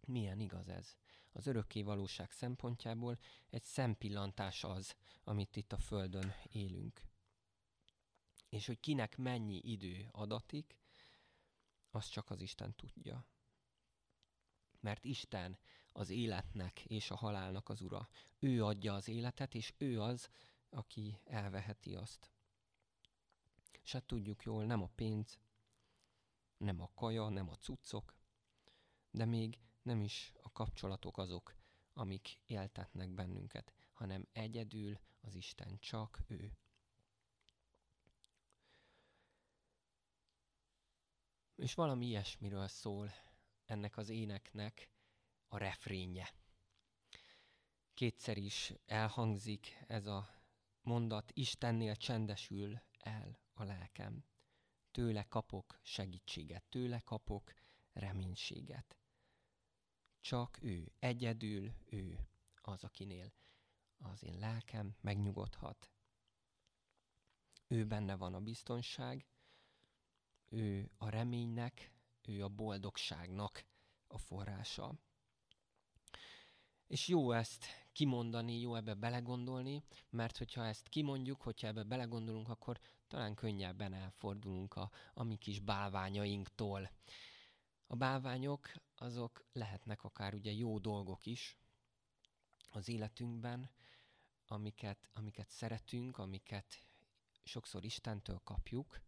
Milyen 0.07 0.39
igaz 0.39 0.67
ez? 0.67 0.97
Az 1.35 1.47
örökké 1.47 1.81
valóság 1.81 2.31
szempontjából 2.31 3.19
egy 3.49 3.63
szempillantás 3.63 4.63
az, 4.63 4.95
amit 5.23 5.55
itt 5.55 5.73
a 5.73 5.77
Földön 5.77 6.33
élünk. 6.51 7.01
És 8.49 8.65
hogy 8.65 8.79
kinek 8.79 9.17
mennyi 9.17 9.61
idő 9.63 10.09
adatik, 10.11 10.77
azt 11.91 12.11
csak 12.11 12.29
az 12.29 12.41
Isten 12.41 12.75
tudja. 12.75 13.25
Mert 14.79 15.05
Isten 15.05 15.57
az 15.91 16.09
életnek 16.09 16.85
és 16.85 17.11
a 17.11 17.15
halálnak 17.15 17.69
az 17.69 17.81
ura. 17.81 18.09
Ő 18.39 18.65
adja 18.65 18.93
az 18.93 19.07
életet, 19.07 19.55
és 19.55 19.73
ő 19.77 20.01
az, 20.01 20.29
aki 20.69 21.19
elveheti 21.25 21.95
azt. 21.95 22.31
És 23.83 23.91
hát 23.91 24.05
tudjuk 24.05 24.43
jól, 24.43 24.65
nem 24.65 24.81
a 24.81 24.89
pénz, 24.95 25.39
nem 26.57 26.81
a 26.81 26.91
kaja, 26.93 27.29
nem 27.29 27.49
a 27.49 27.55
cuccok, 27.55 28.13
de 29.11 29.25
még 29.25 29.59
nem 29.81 30.01
is 30.01 30.34
kapcsolatok 30.55 31.17
azok, 31.17 31.55
amik 31.93 32.39
éltetnek 32.45 33.09
bennünket, 33.09 33.73
hanem 33.93 34.27
egyedül 34.31 34.99
az 35.21 35.35
Isten, 35.35 35.79
csak 35.79 36.19
ő. 36.27 36.57
És 41.55 41.73
valami 41.73 42.05
ilyesmiről 42.05 42.67
szól 42.67 43.11
ennek 43.65 43.97
az 43.97 44.09
éneknek 44.09 44.89
a 45.47 45.57
refrénje. 45.57 46.33
Kétszer 47.93 48.37
is 48.37 48.73
elhangzik 48.85 49.77
ez 49.87 50.05
a 50.05 50.29
mondat, 50.81 51.31
Istennél 51.33 51.95
csendesül 51.95 52.81
el 52.99 53.39
a 53.53 53.63
lelkem. 53.63 54.25
Tőle 54.91 55.23
kapok 55.23 55.79
segítséget, 55.83 56.63
tőle 56.63 56.99
kapok 56.99 57.53
reménységet. 57.93 58.97
Csak 60.25 60.57
ő, 60.61 60.91
egyedül 60.99 61.73
ő 61.85 62.27
az, 62.61 62.83
akinél 62.83 63.33
az 63.97 64.23
én 64.23 64.39
lelkem 64.39 64.95
megnyugodhat. 65.01 65.91
Ő 67.67 67.85
benne 67.85 68.15
van 68.15 68.33
a 68.33 68.39
biztonság, 68.39 69.25
ő 70.49 70.91
a 70.97 71.09
reménynek, 71.09 71.91
ő 72.21 72.43
a 72.43 72.47
boldogságnak 72.47 73.65
a 74.07 74.17
forrása. 74.17 74.93
És 76.87 77.07
jó 77.07 77.31
ezt 77.31 77.65
kimondani, 77.91 78.59
jó 78.59 78.75
ebbe 78.75 78.93
belegondolni, 78.93 79.83
mert 80.09 80.37
hogyha 80.37 80.65
ezt 80.65 80.89
kimondjuk, 80.89 81.41
hogyha 81.41 81.67
ebbe 81.67 81.83
belegondolunk, 81.83 82.49
akkor 82.49 82.79
talán 83.07 83.35
könnyebben 83.35 83.93
elfordulunk 83.93 84.75
a, 84.75 84.91
a 85.13 85.23
mi 85.23 85.35
kis 85.35 85.59
bálványainktól. 85.59 86.91
A 87.87 87.95
bálványok 87.95 88.71
azok 88.95 89.45
lehetnek 89.51 90.03
akár 90.03 90.33
ugye 90.33 90.51
jó 90.51 90.79
dolgok 90.79 91.25
is 91.25 91.57
az 92.69 92.87
életünkben, 92.87 93.69
amiket, 94.47 95.09
amiket 95.13 95.49
szeretünk, 95.49 96.17
amiket 96.17 96.85
sokszor 97.43 97.83
Istentől 97.83 98.39
kapjuk, 98.43 99.01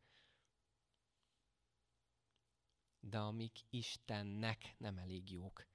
de 2.99 3.19
amik 3.19 3.59
Istennek 3.69 4.75
nem 4.77 4.97
elég 4.97 5.31
jók. 5.31 5.67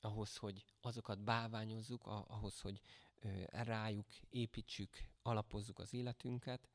Ahhoz, 0.00 0.36
hogy 0.36 0.64
azokat 0.80 1.18
bálványozzuk, 1.20 2.06
ahhoz, 2.06 2.60
hogy 2.60 2.80
rájuk 3.50 4.06
építsük, 4.28 4.96
alapozzuk 5.22 5.78
az 5.78 5.94
életünket, 5.94 6.68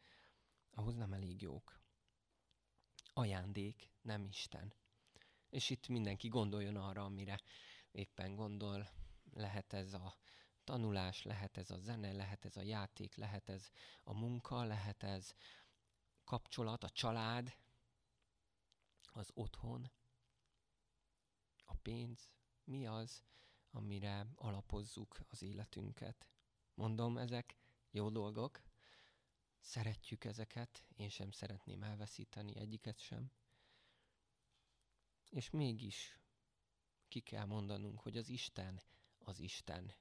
ahhoz 0.72 0.96
nem 0.96 1.14
elég 1.14 1.42
jók. 1.42 1.82
Ajándék, 3.14 3.92
nem 4.02 4.26
Isten. 4.26 4.74
És 5.54 5.70
itt 5.70 5.88
mindenki 5.88 6.28
gondoljon 6.28 6.76
arra, 6.76 7.04
amire 7.04 7.42
éppen 7.92 8.36
gondol. 8.36 8.90
Lehet 9.34 9.74
ez 9.74 9.94
a 9.94 10.18
tanulás, 10.64 11.24
lehet 11.24 11.58
ez 11.58 11.72
a 11.72 11.78
zene, 11.78 12.12
lehet 12.12 12.46
ez 12.46 12.58
a 12.58 12.62
játék, 12.62 13.16
lehet 13.16 13.50
ez 13.50 13.72
a 14.04 14.14
munka, 14.14 14.64
lehet 14.64 15.04
ez 15.04 15.36
kapcsolat, 16.24 16.84
a 16.84 16.90
család, 16.90 17.58
az 19.12 19.30
otthon, 19.34 19.92
a 21.66 21.76
pénz. 21.76 22.30
Mi 22.64 22.86
az, 22.86 23.24
amire 23.72 24.28
alapozzuk 24.36 25.20
az 25.30 25.42
életünket? 25.42 26.28
Mondom, 26.74 27.18
ezek 27.18 27.58
jó 27.92 28.10
dolgok, 28.10 28.62
szeretjük 29.60 30.24
ezeket, 30.24 30.84
én 30.96 31.10
sem 31.10 31.32
szeretném 31.32 31.84
elveszíteni 31.84 32.56
egyiket 32.56 33.00
sem. 33.00 33.32
És 35.34 35.50
mégis 35.50 36.20
ki 37.08 37.20
kell 37.20 37.46
mondanunk, 37.46 38.00
hogy 38.00 38.18
az 38.18 38.30
Isten 38.30 38.82
az 39.20 39.40
Isten. 39.40 39.94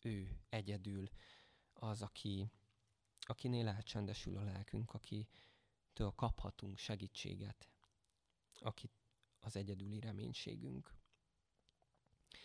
Ő 0.00 0.40
egyedül 0.48 1.08
az, 1.72 2.02
aki, 2.02 2.50
akinél 3.20 3.68
elcsendesül 3.68 4.36
a 4.36 4.42
lelkünk, 4.42 4.94
akitől 4.94 6.12
kaphatunk 6.14 6.78
segítséget, 6.78 7.68
akit 8.60 8.92
az 9.40 9.56
egyedüli 9.56 10.00
reménységünk. 10.00 10.94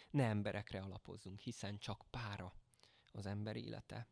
Ne 0.09 0.23
emberekre 0.23 0.81
alapozzunk, 0.81 1.39
hiszen 1.39 1.77
csak 1.77 2.05
pára 2.09 2.53
az 3.11 3.25
ember 3.25 3.55
élete, 3.55 4.07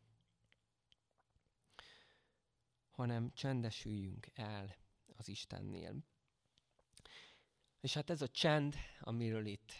hanem 2.90 3.32
csendesüljünk 3.32 4.26
el 4.34 4.76
az 5.16 5.28
Istennél. 5.28 6.04
És 7.82 7.94
hát 7.94 8.10
ez 8.10 8.22
a 8.22 8.28
csend, 8.28 8.74
amiről 9.00 9.46
itt 9.46 9.72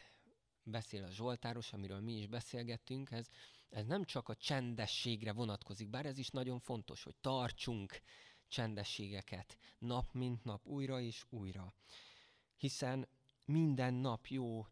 beszél 0.63 1.05
a 1.05 1.11
Zsoltáros, 1.11 1.73
amiről 1.73 2.01
mi 2.01 2.13
is 2.13 2.27
beszélgettünk, 2.27 3.11
ez, 3.11 3.29
ez 3.71 3.87
nem 3.87 4.05
csak 4.05 4.29
a 4.29 4.35
csendességre 4.35 5.33
vonatkozik, 5.33 5.89
bár 5.89 6.07
ez 6.07 6.19
is 6.19 6.29
nagyon 6.29 6.59
fontos, 6.59 7.03
hogy 7.03 7.15
tartsunk 7.21 8.01
csendességeket 8.49 9.59
nap 9.79 10.13
mint 10.13 10.45
nap, 10.45 10.67
újra 10.67 11.01
és 11.01 11.25
újra. 11.29 11.75
Hiszen 12.57 13.09
minden 13.45 13.95
nap 13.95 14.27
jó 14.27 14.67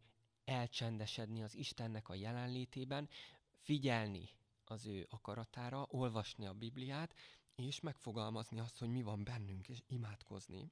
elcsendesedni 0.45 1.43
az 1.43 1.55
Istennek 1.55 2.09
a 2.09 2.15
jelenlétében, 2.15 3.09
figyelni 3.51 4.29
az 4.65 4.87
ő 4.87 5.07
akaratára, 5.11 5.87
olvasni 5.89 6.47
a 6.47 6.53
Bibliát, 6.53 7.15
és 7.55 7.81
megfogalmazni 7.81 8.59
azt, 8.59 8.79
hogy 8.79 8.89
mi 8.89 9.03
van 9.03 9.25
bennünk, 9.25 9.69
és 9.69 9.83
imádkozni. 9.87 10.71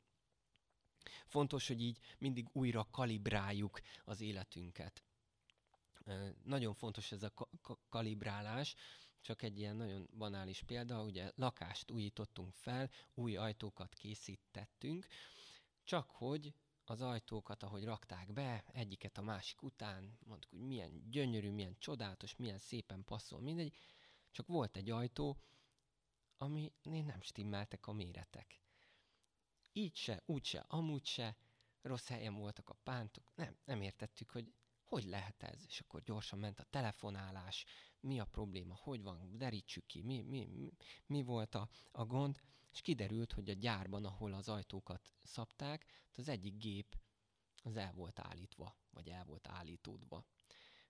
Fontos, 1.27 1.69
hogy 1.69 1.83
így 1.83 1.99
mindig 2.19 2.49
újra 2.53 2.89
kalibráljuk 2.91 3.81
az 4.05 4.21
életünket. 4.21 5.05
Nagyon 6.45 6.75
fontos 6.75 7.13
ez 7.13 7.23
a 7.23 7.33
kalibrálás, 7.89 8.75
csak 9.21 9.43
egy 9.43 9.59
ilyen 9.59 9.77
nagyon 9.77 10.09
banális 10.17 10.63
példa, 10.63 11.03
ugye 11.03 11.33
lakást 11.35 11.91
újítottunk 11.91 12.55
fel, 12.55 12.91
új 13.15 13.37
ajtókat 13.37 13.95
készítettünk, 13.95 15.07
csak 15.85 16.11
hogy 16.11 16.55
az 16.85 17.01
ajtókat, 17.01 17.63
ahogy 17.63 17.85
rakták 17.85 18.33
be, 18.33 18.65
egyiket 18.73 19.19
a 19.19 19.23
másik 19.23 19.63
után, 19.63 20.19
mondtuk, 20.27 20.51
hogy 20.51 20.61
milyen 20.61 21.11
gyönyörű, 21.11 21.51
milyen 21.51 21.77
csodálatos, 21.79 22.37
milyen 22.37 22.59
szépen 22.59 23.05
passzol, 23.05 23.41
mindegy, 23.41 23.75
csak 24.31 24.47
volt 24.47 24.77
egy 24.77 24.91
ajtó, 24.91 25.37
ami 26.37 26.73
nem 26.83 27.21
stimmeltek 27.21 27.87
a 27.87 27.93
méretek. 27.93 28.61
Így 29.79 29.97
se, 29.97 30.23
úgy 30.27 30.45
se, 30.45 30.65
amúgy 30.69 31.05
se, 31.07 31.37
rossz 31.83 32.07
helyen 32.07 32.35
voltak 32.35 32.69
a 32.69 32.79
pántok, 32.83 33.33
nem, 33.35 33.57
nem 33.65 33.83
értettük, 33.83 34.31
hogy 34.31 34.53
hogy 34.85 35.05
lehet 35.05 35.43
ez? 35.43 35.65
És 35.67 35.81
akkor 35.81 36.03
gyorsan 36.03 36.39
ment 36.39 36.61
a 36.61 36.67
telefonálás, 36.71 37.65
mi 38.01 38.21
a 38.21 38.25
probléma, 38.25 38.75
hogy 38.75 39.03
van, 39.03 39.39
derítsük 39.39 39.87
ki, 39.87 40.03
mi, 40.03 40.23
mi, 40.23 40.47
mi, 40.47 40.73
mi 41.07 41.23
volt 41.23 41.55
a, 41.55 41.69
a 41.91 42.05
gond, 42.05 42.41
és 42.73 42.81
kiderült, 42.81 43.33
hogy 43.33 43.51
a 43.51 43.53
gyárban, 43.53 44.05
ahol 44.05 44.33
az 44.33 44.49
ajtókat 44.49 45.11
szabták, 45.23 45.87
az 46.15 46.29
egyik 46.29 46.57
gép 46.57 46.97
az 47.63 47.77
el 47.77 47.93
volt 47.93 48.19
állítva, 48.19 48.77
vagy 48.91 49.09
el 49.09 49.25
volt 49.25 49.49
állítódva. 49.49 50.25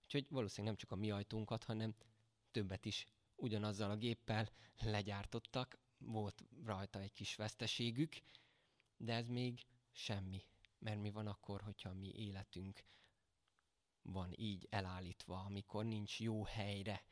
Úgyhogy 0.02 0.26
valószínűleg 0.28 0.66
nem 0.66 0.76
csak 0.76 0.92
a 0.92 1.00
mi 1.00 1.10
ajtónkat, 1.10 1.64
hanem 1.64 1.94
többet 2.50 2.84
is 2.84 3.06
ugyanazzal 3.36 3.90
a 3.90 3.96
géppel 3.96 4.48
legyártottak, 4.78 5.78
volt 5.98 6.44
rajta 6.64 7.00
egy 7.00 7.12
kis 7.12 7.34
veszteségük, 7.34 8.22
de 8.98 9.14
ez 9.14 9.28
még 9.28 9.66
semmi. 9.92 10.42
Mert 10.78 11.00
mi 11.00 11.10
van 11.10 11.26
akkor, 11.26 11.60
hogyha 11.60 11.94
mi 11.94 12.12
életünk 12.14 12.84
van 14.02 14.32
így 14.36 14.66
elállítva, 14.70 15.40
amikor 15.40 15.84
nincs 15.84 16.20
jó 16.20 16.44
helyre 16.44 17.04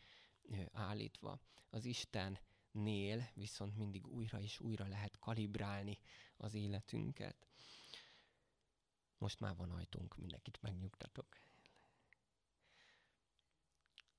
állítva. 0.73 1.40
Az 1.71 1.85
Istennél 1.85 3.31
viszont 3.35 3.76
mindig 3.76 4.07
újra 4.07 4.40
és 4.40 4.61
újra 4.61 4.87
lehet 4.87 5.19
kalibrálni 5.19 5.99
az 6.37 6.55
életünket. 6.55 7.49
Most 9.19 9.40
már 9.40 9.56
van 9.56 9.71
ajtónk, 9.71 10.17
mindenkit 10.17 10.63
megnyugtatok. 10.63 11.39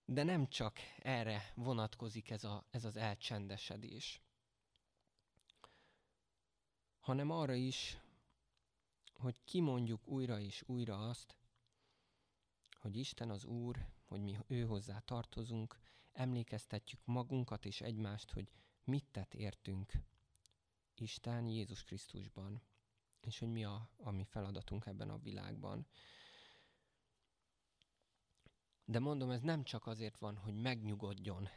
De 0.05 0.23
nem 0.23 0.47
csak 0.47 0.79
erre 0.97 1.51
vonatkozik 1.55 2.29
ez, 2.29 2.43
a, 2.43 2.65
ez 2.71 2.85
az 2.85 2.95
elcsendesedés, 2.95 4.21
hanem 7.07 7.31
arra 7.31 7.53
is, 7.53 7.97
hogy 9.13 9.43
kimondjuk 9.43 10.07
újra 10.07 10.39
és 10.39 10.63
újra 10.65 11.09
azt, 11.09 11.37
hogy 12.79 12.95
Isten 12.95 13.29
az 13.29 13.45
Úr, 13.45 13.87
hogy 14.05 14.21
mi 14.21 14.37
ő 14.47 14.65
hozzá 14.65 14.99
tartozunk, 14.99 15.79
emlékeztetjük 16.11 16.99
magunkat 17.05 17.65
és 17.65 17.81
egymást, 17.81 18.31
hogy 18.31 18.51
mit 18.83 19.05
tett 19.11 19.33
értünk 19.33 19.93
Isten 20.95 21.47
Jézus 21.47 21.83
Krisztusban, 21.83 22.61
és 23.21 23.39
hogy 23.39 23.51
mi 23.51 23.63
a, 23.63 23.89
a 23.97 24.11
mi 24.11 24.23
feladatunk 24.23 24.85
ebben 24.85 25.09
a 25.09 25.17
világban. 25.17 25.87
De 28.85 28.99
mondom, 28.99 29.29
ez 29.31 29.41
nem 29.41 29.63
csak 29.63 29.87
azért 29.87 30.17
van, 30.17 30.37
hogy 30.37 30.61
megnyugodjon 30.61 31.47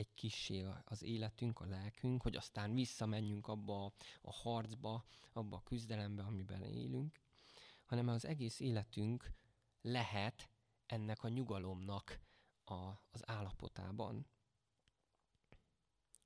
egy 0.00 0.14
kissé 0.14 0.66
az 0.84 1.02
életünk, 1.02 1.60
a 1.60 1.64
lelkünk, 1.64 2.22
hogy 2.22 2.36
aztán 2.36 2.74
visszamenjünk 2.74 3.48
abba 3.48 3.92
a 4.20 4.32
harcba, 4.32 5.04
abba 5.32 5.56
a 5.56 5.62
küzdelembe, 5.62 6.22
amiben 6.22 6.62
élünk, 6.62 7.20
hanem 7.84 8.08
az 8.08 8.24
egész 8.24 8.60
életünk 8.60 9.32
lehet 9.80 10.50
ennek 10.86 11.22
a 11.22 11.28
nyugalomnak 11.28 12.20
a, 12.64 12.74
az 13.10 13.28
állapotában. 13.28 14.26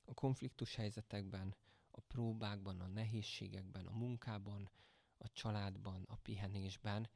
A 0.05 0.15
konfliktus 0.15 0.75
helyzetekben, 0.75 1.57
a 1.91 2.01
próbákban, 2.01 2.81
a 2.81 2.87
nehézségekben, 2.87 3.87
a 3.87 3.97
munkában, 3.97 4.71
a 5.19 5.33
családban, 5.33 6.05
a 6.09 6.17
pihenésben 6.17 7.11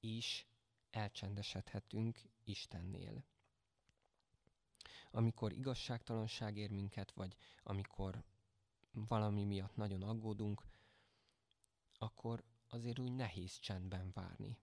is 0.00 0.46
elcsendesedhetünk 0.90 2.20
Istennél. 2.44 3.24
Amikor 5.10 5.52
igazságtalanság 5.52 6.56
ér 6.56 6.70
minket, 6.70 7.12
vagy 7.12 7.36
amikor 7.62 8.24
valami 8.92 9.44
miatt 9.44 9.76
nagyon 9.76 10.02
aggódunk, 10.02 10.62
akkor 11.98 12.44
azért 12.68 12.98
úgy 12.98 13.12
nehéz 13.12 13.58
csendben 13.58 14.10
várni. 14.14 14.58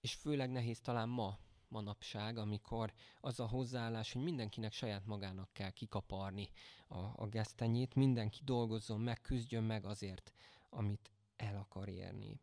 És 0.00 0.14
főleg 0.14 0.50
nehéz 0.50 0.80
talán 0.80 1.08
ma, 1.08 1.38
manapság, 1.68 2.38
amikor 2.38 2.92
az 3.20 3.40
a 3.40 3.46
hozzáállás, 3.46 4.12
hogy 4.12 4.22
mindenkinek 4.22 4.72
saját 4.72 5.06
magának 5.06 5.52
kell 5.52 5.70
kikaparni 5.70 6.48
a, 6.88 6.98
a 6.98 7.28
gesztenyét, 7.28 7.94
mindenki 7.94 8.40
dolgozzon 8.44 9.00
meg, 9.00 9.20
küzdjön 9.20 9.64
meg 9.64 9.84
azért, 9.84 10.32
amit 10.70 11.10
el 11.36 11.56
akar 11.56 11.88
érni. 11.88 12.40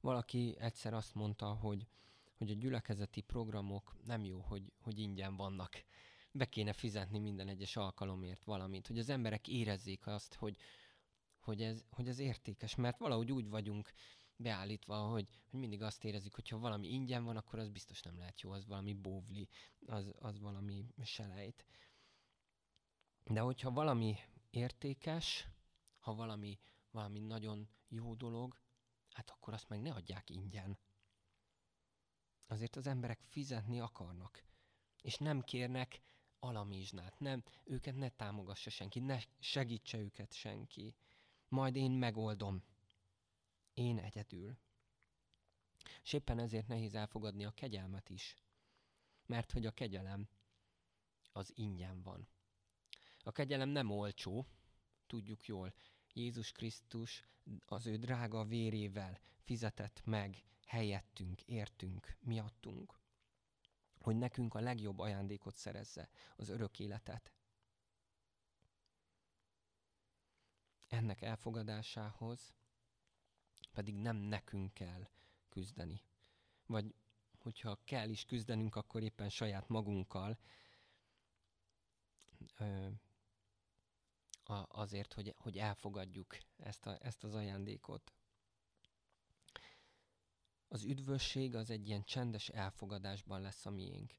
Valaki 0.00 0.56
egyszer 0.58 0.94
azt 0.94 1.14
mondta, 1.14 1.46
hogy, 1.46 1.86
hogy 2.38 2.50
a 2.50 2.54
gyülekezeti 2.54 3.20
programok 3.20 3.96
nem 4.04 4.24
jó, 4.24 4.40
hogy, 4.40 4.72
hogy 4.80 4.98
ingyen 4.98 5.36
vannak. 5.36 5.84
Be 6.32 6.48
kéne 6.48 6.72
fizetni 6.72 7.18
minden 7.18 7.48
egyes 7.48 7.76
alkalomért 7.76 8.44
valamit, 8.44 8.86
hogy 8.86 8.98
az 8.98 9.08
emberek 9.08 9.48
érezzék 9.48 10.06
azt, 10.06 10.34
hogy, 10.34 10.56
hogy, 11.38 11.62
ez, 11.62 11.84
hogy 11.90 12.08
ez 12.08 12.18
értékes, 12.18 12.74
mert 12.74 12.98
valahogy 12.98 13.32
úgy 13.32 13.48
vagyunk 13.48 13.92
beállítva, 14.36 14.96
hogy, 14.96 15.28
hogy 15.50 15.60
mindig 15.60 15.82
azt 15.82 16.04
érezzük, 16.04 16.34
hogy 16.34 16.48
ha 16.48 16.58
valami 16.58 16.88
ingyen 16.88 17.24
van, 17.24 17.36
akkor 17.36 17.58
az 17.58 17.68
biztos 17.68 18.02
nem 18.02 18.18
lehet 18.18 18.40
jó, 18.40 18.50
az 18.50 18.66
valami 18.66 18.92
bóvli, 18.92 19.48
az, 19.86 20.10
az 20.18 20.40
valami 20.40 20.86
selejt. 21.02 21.64
De 23.24 23.40
hogyha 23.40 23.70
valami 23.70 24.16
értékes, 24.50 25.48
ha 25.98 26.14
valami, 26.14 26.58
valami 26.90 27.18
nagyon 27.18 27.68
jó 27.88 28.14
dolog, 28.14 28.60
hát 29.10 29.30
akkor 29.30 29.54
azt 29.54 29.68
meg 29.68 29.80
ne 29.80 29.92
adják 29.92 30.30
ingyen. 30.30 30.78
Azért 32.50 32.76
az 32.76 32.86
emberek 32.86 33.20
fizetni 33.20 33.80
akarnak, 33.80 34.42
és 35.02 35.16
nem 35.16 35.40
kérnek 35.40 36.00
alamizsnát, 36.38 37.18
nem, 37.18 37.42
őket 37.64 37.96
ne 37.96 38.08
támogassa 38.08 38.70
senki, 38.70 38.98
ne 38.98 39.18
segítse 39.38 39.98
őket 39.98 40.32
senki. 40.32 40.94
Majd 41.48 41.76
én 41.76 41.90
megoldom. 41.90 42.62
Én 43.74 43.98
egyedül. 43.98 44.56
És 46.02 46.12
éppen 46.12 46.38
ezért 46.38 46.68
nehéz 46.68 46.94
elfogadni 46.94 47.44
a 47.44 47.50
kegyelmet 47.50 48.08
is. 48.08 48.36
Mert 49.26 49.52
hogy 49.52 49.66
a 49.66 49.70
kegyelem 49.70 50.28
az 51.32 51.52
ingyen 51.54 52.02
van. 52.02 52.28
A 53.22 53.32
kegyelem 53.32 53.68
nem 53.68 53.90
olcsó, 53.90 54.46
tudjuk 55.06 55.46
jól. 55.46 55.74
Jézus 56.12 56.52
Krisztus 56.52 57.24
az 57.66 57.86
ő 57.86 57.96
drága 57.96 58.44
vérével 58.44 59.20
fizetett 59.44 60.04
meg 60.04 60.44
helyettünk, 60.68 61.42
értünk, 61.42 62.16
miattunk, 62.20 62.98
hogy 64.00 64.16
nekünk 64.16 64.54
a 64.54 64.60
legjobb 64.60 64.98
ajándékot 64.98 65.56
szerezze, 65.56 66.08
az 66.36 66.48
örök 66.48 66.78
életet. 66.78 67.32
Ennek 70.88 71.22
elfogadásához 71.22 72.54
pedig 73.72 73.94
nem 73.94 74.16
nekünk 74.16 74.74
kell 74.74 75.08
küzdeni. 75.48 76.02
Vagy 76.66 76.94
hogyha 77.38 77.78
kell 77.84 78.08
is 78.08 78.24
küzdenünk, 78.24 78.76
akkor 78.76 79.02
éppen 79.02 79.28
saját 79.28 79.68
magunkkal, 79.68 80.38
azért, 84.68 85.12
hogy, 85.12 85.34
hogy 85.36 85.58
elfogadjuk 85.58 86.36
ezt, 86.56 86.86
a, 86.86 86.98
ezt 87.04 87.24
az 87.24 87.34
ajándékot. 87.34 88.12
Az 90.68 90.84
üdvösség 90.84 91.54
az 91.54 91.70
egy 91.70 91.86
ilyen 91.86 92.04
csendes 92.04 92.48
elfogadásban 92.48 93.40
lesz 93.40 93.66
a 93.66 93.70
miénk. 93.70 94.14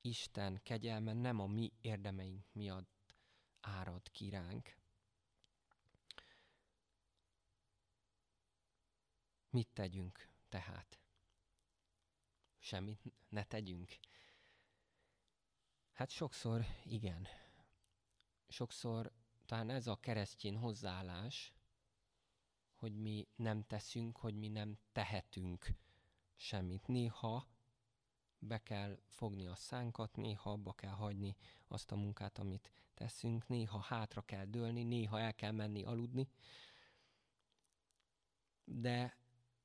Isten 0.00 0.60
kegyelme 0.62 1.12
nem 1.12 1.40
a 1.40 1.46
mi 1.46 1.72
érdemeink 1.80 2.44
miatt 2.52 3.14
árad 3.60 4.10
ki 4.10 4.28
ránk. 4.28 4.76
Mit 9.50 9.68
tegyünk 9.72 10.28
tehát? 10.48 11.00
Semmit 12.58 13.12
ne 13.28 13.44
tegyünk. 13.44 13.98
Hát 15.92 16.10
sokszor 16.10 16.64
igen. 16.84 17.26
Sokszor 18.48 19.12
talán 19.46 19.70
ez 19.70 19.86
a 19.86 20.00
keresztjén 20.00 20.56
hozzáállás, 20.56 21.52
hogy 22.82 23.00
mi 23.00 23.28
nem 23.36 23.62
teszünk, 23.62 24.16
hogy 24.16 24.34
mi 24.34 24.48
nem 24.48 24.78
tehetünk 24.92 25.66
semmit. 26.36 26.86
Néha 26.86 27.48
be 28.38 28.62
kell 28.62 28.98
fogni 29.06 29.46
a 29.46 29.54
szánkat, 29.54 30.16
néha 30.16 30.50
abba 30.50 30.72
kell 30.72 30.90
hagyni 30.90 31.36
azt 31.68 31.92
a 31.92 31.96
munkát, 31.96 32.38
amit 32.38 32.70
teszünk, 32.94 33.48
néha 33.48 33.78
hátra 33.78 34.22
kell 34.22 34.44
dőlni, 34.44 34.82
néha 34.82 35.20
el 35.20 35.34
kell 35.34 35.50
menni 35.50 35.82
aludni. 35.82 36.28
De 38.64 39.16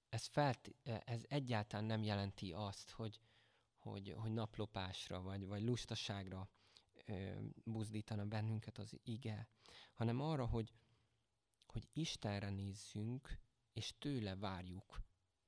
ez, 0.09 0.25
felt, 0.25 0.71
ez 0.83 1.23
egyáltalán 1.27 1.85
nem 1.85 2.03
jelenti 2.03 2.53
azt, 2.53 2.89
hogy, 2.89 3.19
hogy, 3.77 4.15
hogy 4.17 4.31
naplopásra 4.31 5.21
vagy, 5.21 5.45
vagy 5.45 5.61
lustaságra 5.61 6.49
ö, 7.05 7.35
buzdítana 7.63 8.25
bennünket 8.25 8.77
az 8.77 8.99
ige, 9.03 9.47
hanem 9.93 10.21
arra, 10.21 10.45
hogy, 10.45 10.73
hogy 11.71 11.87
Istenre 11.93 12.49
nézzünk, 12.49 13.39
és 13.73 13.93
tőle 13.99 14.35
várjuk, 14.35 15.01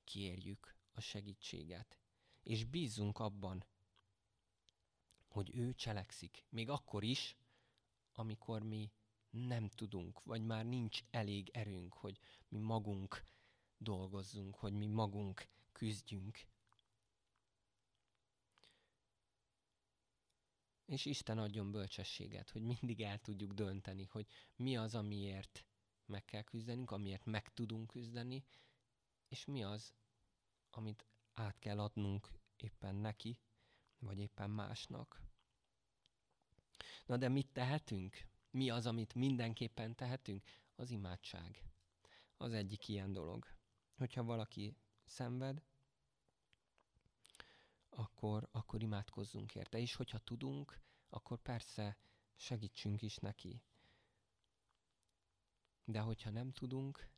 kérjük 0.04 0.76
a 0.92 1.02
segítséget. 1.02 2.00
És 2.44 2.66
bízzunk 2.66 3.20
abban, 3.20 3.66
hogy 5.28 5.56
ő 5.56 5.74
cselekszik, 5.74 6.46
még 6.50 6.70
akkor 6.70 7.04
is, 7.04 7.38
amikor 8.14 8.64
mi 8.64 8.92
nem 9.30 9.68
tudunk, 9.68 10.24
vagy 10.24 10.46
már 10.46 10.66
nincs 10.66 11.00
elég 11.10 11.50
erőnk, 11.50 11.94
hogy 11.94 12.20
mi 12.48 12.58
magunk 12.58 13.24
dolgozzunk, 13.78 14.56
hogy 14.56 14.74
mi 14.74 14.86
magunk 14.86 15.48
küzdjünk. 15.72 16.48
És 20.86 21.06
Isten 21.06 21.38
adjon 21.38 21.72
bölcsességet, 21.72 22.50
hogy 22.50 22.62
mindig 22.62 23.02
el 23.02 23.20
tudjuk 23.20 23.54
dönteni, 23.54 24.04
hogy 24.04 24.28
mi 24.56 24.78
az, 24.78 24.96
amiért 24.96 25.69
meg 26.10 26.26
kell 26.26 26.42
küzdenünk, 26.44 26.92
amiért 26.92 27.26
meg 27.26 27.54
tudunk 27.54 27.88
küzdeni, 27.88 28.44
és 29.28 29.46
mi 29.46 29.64
az, 29.64 29.94
amit 30.70 31.06
át 31.34 31.60
kell 31.60 31.80
adnunk 31.80 32.32
éppen 32.58 32.96
neki, 32.96 33.40
vagy 34.00 34.20
éppen 34.20 34.50
másnak. 34.50 35.22
Na 37.06 37.18
de 37.18 37.30
mit 37.30 37.52
tehetünk? 37.54 38.28
Mi 38.52 38.70
az, 38.70 38.86
amit 38.86 39.14
mindenképpen 39.14 39.96
tehetünk? 39.96 40.44
Az 40.76 40.90
imádság. 40.90 41.64
Az 42.38 42.54
egyik 42.54 42.88
ilyen 42.88 43.12
dolog. 43.14 43.48
Hogyha 43.96 44.24
valaki 44.24 44.76
szenved, 45.06 45.64
akkor, 47.90 48.48
akkor 48.52 48.82
imádkozzunk 48.82 49.56
érte. 49.56 49.78
És 49.80 49.96
hogyha 49.96 50.18
tudunk, 50.20 50.80
akkor 51.10 51.42
persze 51.42 51.98
segítsünk 52.36 53.02
is 53.02 53.18
neki. 53.18 53.62
De 55.90 56.00
hogyha 56.00 56.30
nem 56.30 56.52
tudunk, 56.52 57.10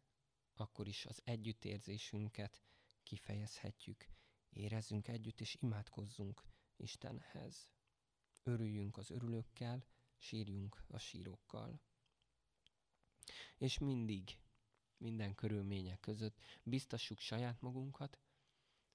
akkor 0.54 0.88
is 0.88 1.06
az 1.06 1.22
együttérzésünket 1.24 2.64
kifejezhetjük. 3.04 4.08
Érezzünk 4.50 5.08
együtt, 5.08 5.42
és 5.42 5.58
imádkozzunk 5.60 6.44
Istenhez. 6.76 7.70
Örüljünk 8.44 8.98
az 8.98 9.10
örülőkkel, 9.10 9.86
sírjunk 10.18 10.84
a 10.88 10.98
sírókkal. 10.98 11.82
És 13.58 13.78
mindig, 13.78 14.38
minden 14.98 15.36
körülmények 15.36 16.00
között 16.00 16.40
biztassuk 16.64 17.20
saját 17.20 17.62
magunkat, 17.62 18.20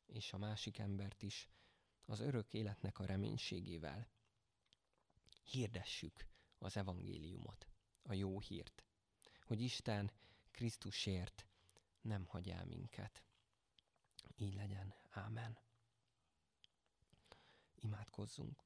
és 0.07 0.33
a 0.33 0.39
másik 0.39 0.79
embert 0.79 1.23
is 1.23 1.49
az 2.05 2.21
örök 2.21 2.55
életnek 2.55 2.99
a 2.99 3.07
reménységével. 3.07 4.09
Hirdessük 5.45 6.27
az 6.59 6.77
evangéliumot, 6.77 7.69
a 8.03 8.13
jó 8.13 8.41
hírt 8.41 8.86
hogy 9.47 9.61
Isten 9.61 10.11
Krisztusért 10.51 11.47
nem 12.01 12.25
hagy 12.27 12.49
el 12.49 12.65
minket. 12.65 13.23
Így 14.37 14.55
legyen. 14.55 14.95
Ámen. 15.11 15.59
Imádkozzunk. 17.75 18.66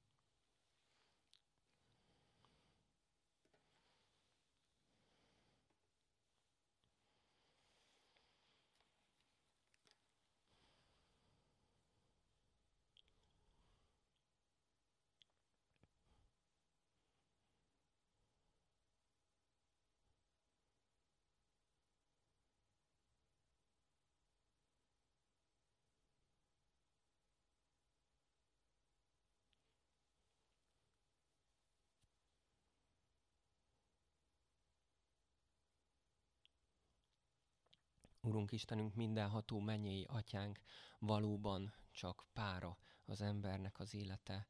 Urunk 38.30 38.52
Istenünk, 38.52 38.94
mindenható 38.94 39.58
mennyei 39.60 40.04
atyánk, 40.08 40.60
valóban 40.98 41.74
csak 41.90 42.26
pára 42.32 42.78
az 43.04 43.20
embernek 43.20 43.78
az 43.78 43.94
élete. 43.94 44.48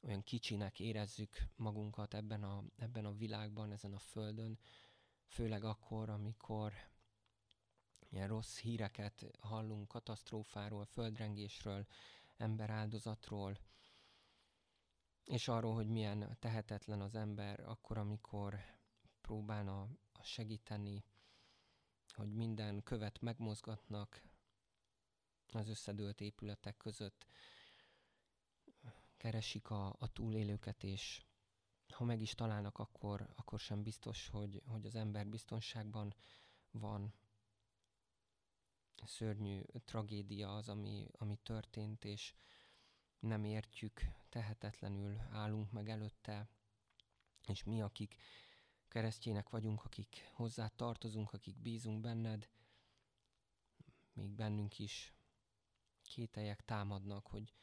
Olyan 0.00 0.22
kicsinek 0.22 0.80
érezzük 0.80 1.36
magunkat 1.56 2.14
ebben 2.14 2.42
a, 2.42 2.64
ebben 2.76 3.04
a 3.04 3.12
világban, 3.12 3.72
ezen 3.72 3.92
a 3.92 3.98
földön, 3.98 4.58
főleg 5.26 5.64
akkor, 5.64 6.08
amikor 6.10 6.72
ilyen 8.08 8.28
rossz 8.28 8.58
híreket 8.58 9.26
hallunk 9.40 9.88
katasztrófáról, 9.88 10.84
földrengésről, 10.84 11.86
emberáldozatról, 12.36 13.58
és 15.24 15.48
arról, 15.48 15.74
hogy 15.74 15.88
milyen 15.88 16.36
tehetetlen 16.40 17.00
az 17.00 17.14
ember 17.14 17.60
akkor, 17.60 17.98
amikor 17.98 18.54
próbálna 19.20 19.88
segíteni, 20.22 21.04
hogy 22.16 22.34
minden 22.34 22.82
követ 22.82 23.20
megmozgatnak 23.20 24.22
az 25.52 25.68
összedőlt 25.68 26.20
épületek 26.20 26.76
között, 26.76 27.26
keresik 29.16 29.70
a, 29.70 29.96
a 29.98 30.12
túlélőket, 30.12 30.84
és 30.84 31.24
ha 31.92 32.04
meg 32.04 32.20
is 32.20 32.34
találnak, 32.34 32.78
akkor, 32.78 33.28
akkor 33.34 33.58
sem 33.58 33.82
biztos, 33.82 34.28
hogy, 34.28 34.62
hogy 34.66 34.86
az 34.86 34.94
ember 34.94 35.26
biztonságban 35.26 36.14
van. 36.70 37.14
Szörnyű 39.04 39.62
tragédia 39.84 40.54
az, 40.54 40.68
ami, 40.68 41.06
ami 41.12 41.36
történt, 41.36 42.04
és 42.04 42.34
nem 43.18 43.44
értjük, 43.44 44.00
tehetetlenül 44.28 45.18
állunk 45.30 45.70
meg 45.70 45.88
előtte, 45.88 46.48
és 47.46 47.64
mi, 47.64 47.82
akik 47.82 48.16
keresztjének 48.88 49.48
vagyunk, 49.48 49.84
akik 49.84 50.30
hozzá 50.32 50.68
tartozunk, 50.68 51.32
akik 51.32 51.58
bízunk 51.58 52.00
benned, 52.00 52.48
még 54.12 54.30
bennünk 54.30 54.78
is 54.78 55.14
kételyek 56.02 56.64
támadnak, 56.64 57.26
hogy 57.26 57.54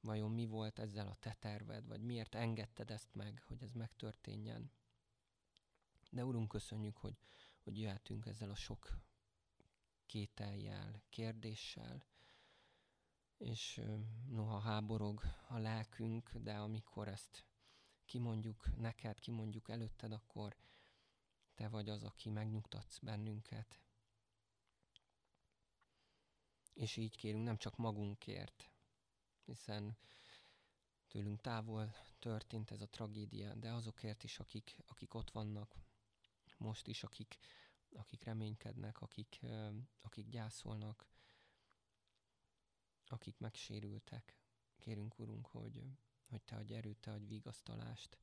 vajon 0.00 0.30
mi 0.30 0.46
volt 0.46 0.78
ezzel 0.78 1.06
a 1.06 1.16
te 1.20 1.36
terved, 1.38 1.86
vagy 1.86 2.02
miért 2.02 2.34
engedted 2.34 2.90
ezt 2.90 3.14
meg, 3.14 3.42
hogy 3.46 3.62
ez 3.62 3.72
megtörténjen. 3.72 4.72
De 6.10 6.24
Urunk, 6.24 6.48
köszönjük, 6.48 6.96
hogy, 6.96 7.18
hogy 7.62 7.78
jöhetünk 7.78 8.26
ezzel 8.26 8.50
a 8.50 8.54
sok 8.54 8.98
kételjel, 10.06 11.02
kérdéssel, 11.08 12.04
és 13.36 13.80
noha 14.28 14.58
háborog 14.58 15.22
a 15.48 15.58
lelkünk, 15.58 16.32
de 16.34 16.54
amikor 16.54 17.08
ezt 17.08 17.49
kimondjuk 18.10 18.76
neked, 18.76 19.18
kimondjuk 19.18 19.68
előtted, 19.68 20.12
akkor 20.12 20.56
te 21.54 21.68
vagy 21.68 21.88
az, 21.88 22.02
aki 22.02 22.30
megnyugtatsz 22.30 22.98
bennünket. 22.98 23.80
És 26.74 26.96
így 26.96 27.16
kérünk 27.16 27.44
nem 27.44 27.56
csak 27.56 27.76
magunkért, 27.76 28.70
hiszen 29.44 29.96
tőlünk 31.08 31.40
távol 31.40 31.94
történt 32.18 32.70
ez 32.70 32.80
a 32.80 32.88
tragédia, 32.88 33.54
de 33.54 33.72
azokért 33.72 34.24
is, 34.24 34.38
akik, 34.38 34.76
akik 34.86 35.14
ott 35.14 35.30
vannak 35.30 35.76
most 36.56 36.86
is, 36.86 37.02
akik 37.02 37.38
akik 37.92 38.24
reménykednek, 38.24 39.00
akik, 39.00 39.40
akik 40.00 40.28
gyászolnak, 40.28 41.06
akik 43.06 43.38
megsérültek. 43.38 44.36
Kérünk, 44.76 45.18
Urunk, 45.18 45.46
hogy, 45.46 45.82
hogy 46.30 46.42
Te 46.42 46.56
adj 46.56 46.74
erőt, 46.74 46.98
Te 47.00 47.10
adj 47.12 47.24
vigasztalást, 47.26 48.18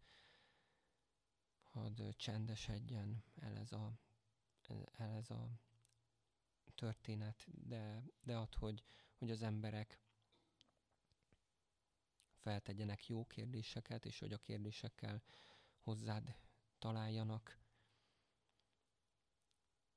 hadd 1.63 2.01
csendesedjen 2.15 3.23
el 3.39 3.57
ez 3.57 3.71
a, 3.71 3.93
el 4.91 5.11
ez 5.11 5.29
a 5.29 5.49
történet, 6.75 7.45
de, 7.67 8.03
de 8.23 8.37
ad, 8.37 8.53
hogy, 8.55 8.83
hogy 9.17 9.31
az 9.31 9.41
emberek 9.41 10.01
feltegyenek 12.33 13.07
jó 13.07 13.25
kérdéseket, 13.25 14.05
és 14.05 14.19
hogy 14.19 14.33
a 14.33 14.37
kérdésekkel 14.37 15.21
hozzád 15.79 16.35
találjanak. 16.79 17.59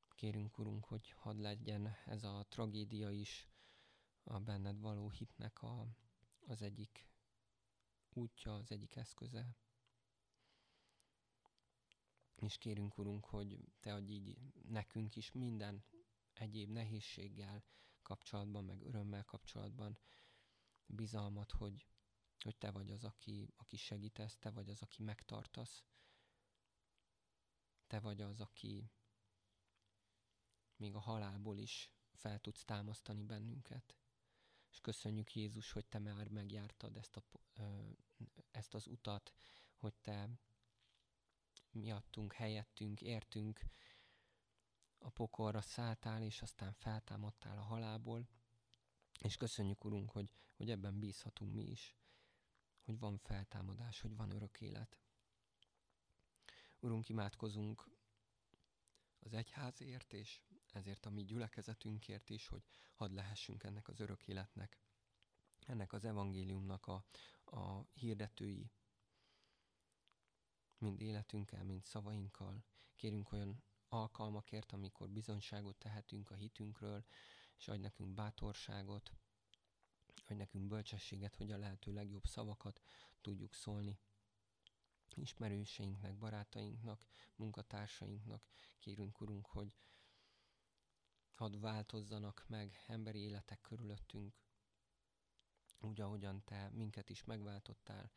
Kérünk, 0.08 0.58
Urunk, 0.58 0.84
hogy 0.84 1.10
hadd 1.10 1.36
legyen 1.40 1.96
ez 2.06 2.24
a 2.24 2.46
tragédia 2.48 3.10
is 3.10 3.48
a 4.24 4.38
benned 4.40 4.80
való 4.80 5.10
hitnek 5.10 5.62
a, 5.62 5.86
az 6.46 6.62
egyik 6.62 7.09
útja, 8.16 8.54
az 8.54 8.70
egyik 8.70 8.96
eszköze. 8.96 9.56
És 12.34 12.58
kérünk, 12.58 12.98
Urunk, 12.98 13.24
hogy 13.24 13.58
Te 13.80 13.94
adj 13.94 14.12
így 14.12 14.38
nekünk 14.68 15.16
is 15.16 15.32
minden 15.32 15.84
egyéb 16.32 16.70
nehézséggel 16.70 17.64
kapcsolatban, 18.02 18.64
meg 18.64 18.82
örömmel 18.82 19.24
kapcsolatban 19.24 19.98
bizalmat, 20.86 21.52
hogy, 21.52 21.86
hogy 22.38 22.56
Te 22.56 22.70
vagy 22.70 22.90
az, 22.90 23.04
aki, 23.04 23.52
aki 23.56 23.76
segítesz, 23.76 24.38
Te 24.38 24.50
vagy 24.50 24.70
az, 24.70 24.82
aki 24.82 25.02
megtartasz, 25.02 25.84
Te 27.86 28.00
vagy 28.00 28.20
az, 28.20 28.40
aki 28.40 28.90
még 30.76 30.94
a 30.94 31.00
halálból 31.00 31.58
is 31.58 31.90
fel 32.12 32.38
tudsz 32.40 32.64
támasztani 32.64 33.22
bennünket. 33.22 33.96
És 34.70 34.80
köszönjük 34.80 35.34
Jézus, 35.34 35.72
hogy 35.72 35.86
Te 35.86 35.98
már 35.98 36.28
megjártad 36.28 36.96
ezt, 36.96 37.16
a, 37.16 37.22
ezt 38.50 38.74
az 38.74 38.86
utat, 38.86 39.32
hogy 39.74 39.94
Te 39.94 40.28
miattunk, 41.70 42.32
helyettünk, 42.32 43.00
értünk, 43.00 43.60
a 44.98 45.10
pokolra 45.10 45.60
szálltál, 45.60 46.22
és 46.22 46.42
aztán 46.42 46.72
feltámadtál 46.72 47.58
a 47.58 47.62
halálból, 47.62 48.28
és 49.20 49.36
köszönjük, 49.36 49.84
Urunk, 49.84 50.10
hogy, 50.10 50.32
hogy 50.56 50.70
ebben 50.70 50.98
bízhatunk 50.98 51.54
mi 51.54 51.62
is, 51.62 51.96
hogy 52.82 52.98
van 52.98 53.18
feltámadás, 53.18 54.00
hogy 54.00 54.16
van 54.16 54.30
örök 54.30 54.60
élet. 54.60 54.98
Urunk, 56.80 57.08
imádkozunk 57.08 57.90
az 59.18 59.32
egyházért, 59.32 60.12
és 60.12 60.40
ezért 60.74 61.06
a 61.06 61.10
mi 61.10 61.24
gyülekezetünkért 61.24 62.30
is, 62.30 62.46
hogy 62.46 62.62
hadd 62.94 63.14
lehessünk 63.14 63.62
ennek 63.62 63.88
az 63.88 64.00
örök 64.00 64.28
életnek, 64.28 64.78
ennek 65.66 65.92
az 65.92 66.04
evangéliumnak 66.04 66.86
a, 66.86 67.04
a 67.44 67.86
hirdetői, 67.92 68.70
mind 70.78 71.00
életünkkel, 71.00 71.64
mind 71.64 71.84
szavainkkal. 71.84 72.64
Kérünk 72.96 73.32
olyan 73.32 73.62
alkalmakért, 73.88 74.72
amikor 74.72 75.08
bizonyságot 75.08 75.76
tehetünk 75.76 76.30
a 76.30 76.34
hitünkről, 76.34 77.04
és 77.56 77.68
adj 77.68 77.80
nekünk 77.80 78.14
bátorságot, 78.14 79.12
adj 80.26 80.38
nekünk 80.38 80.66
bölcsességet, 80.66 81.36
hogy 81.36 81.50
a 81.50 81.58
lehető 81.58 81.92
legjobb 81.92 82.26
szavakat 82.26 82.80
tudjuk 83.20 83.54
szólni 83.54 83.98
ismerőseinknek, 85.20 86.18
barátainknak, 86.18 87.06
munkatársainknak. 87.36 88.42
Kérünk, 88.78 89.20
Urunk, 89.20 89.46
hogy 89.46 89.76
hadd 91.40 91.60
változzanak 91.60 92.44
meg 92.48 92.84
emberi 92.86 93.18
életek 93.18 93.60
körülöttünk, 93.60 94.34
úgy, 95.80 96.00
ahogyan 96.00 96.44
Te 96.44 96.70
minket 96.72 97.10
is 97.10 97.24
megváltottál, 97.24 98.10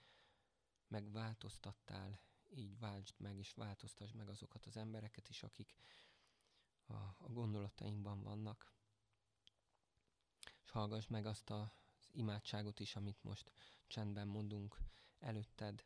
megváltoztattál, 0.88 2.20
így 2.56 2.80
váltsd 2.80 3.20
meg, 3.20 3.38
és 3.38 3.54
változtasd 3.54 4.16
meg 4.16 4.30
azokat 4.30 4.66
az 4.66 4.78
embereket 4.78 5.30
is, 5.30 5.44
akik 5.44 5.76
a, 6.86 6.94
a 6.94 7.28
gondolatainkban 7.28 8.22
vannak. 8.24 8.74
És 10.64 10.70
hallgass 10.70 11.08
meg 11.08 11.26
azt 11.26 11.50
az 11.50 11.70
imádságot 12.12 12.80
is, 12.80 12.96
amit 12.96 13.24
most 13.24 13.52
csendben 13.88 14.28
mondunk 14.28 14.78
előtted. 15.20 15.86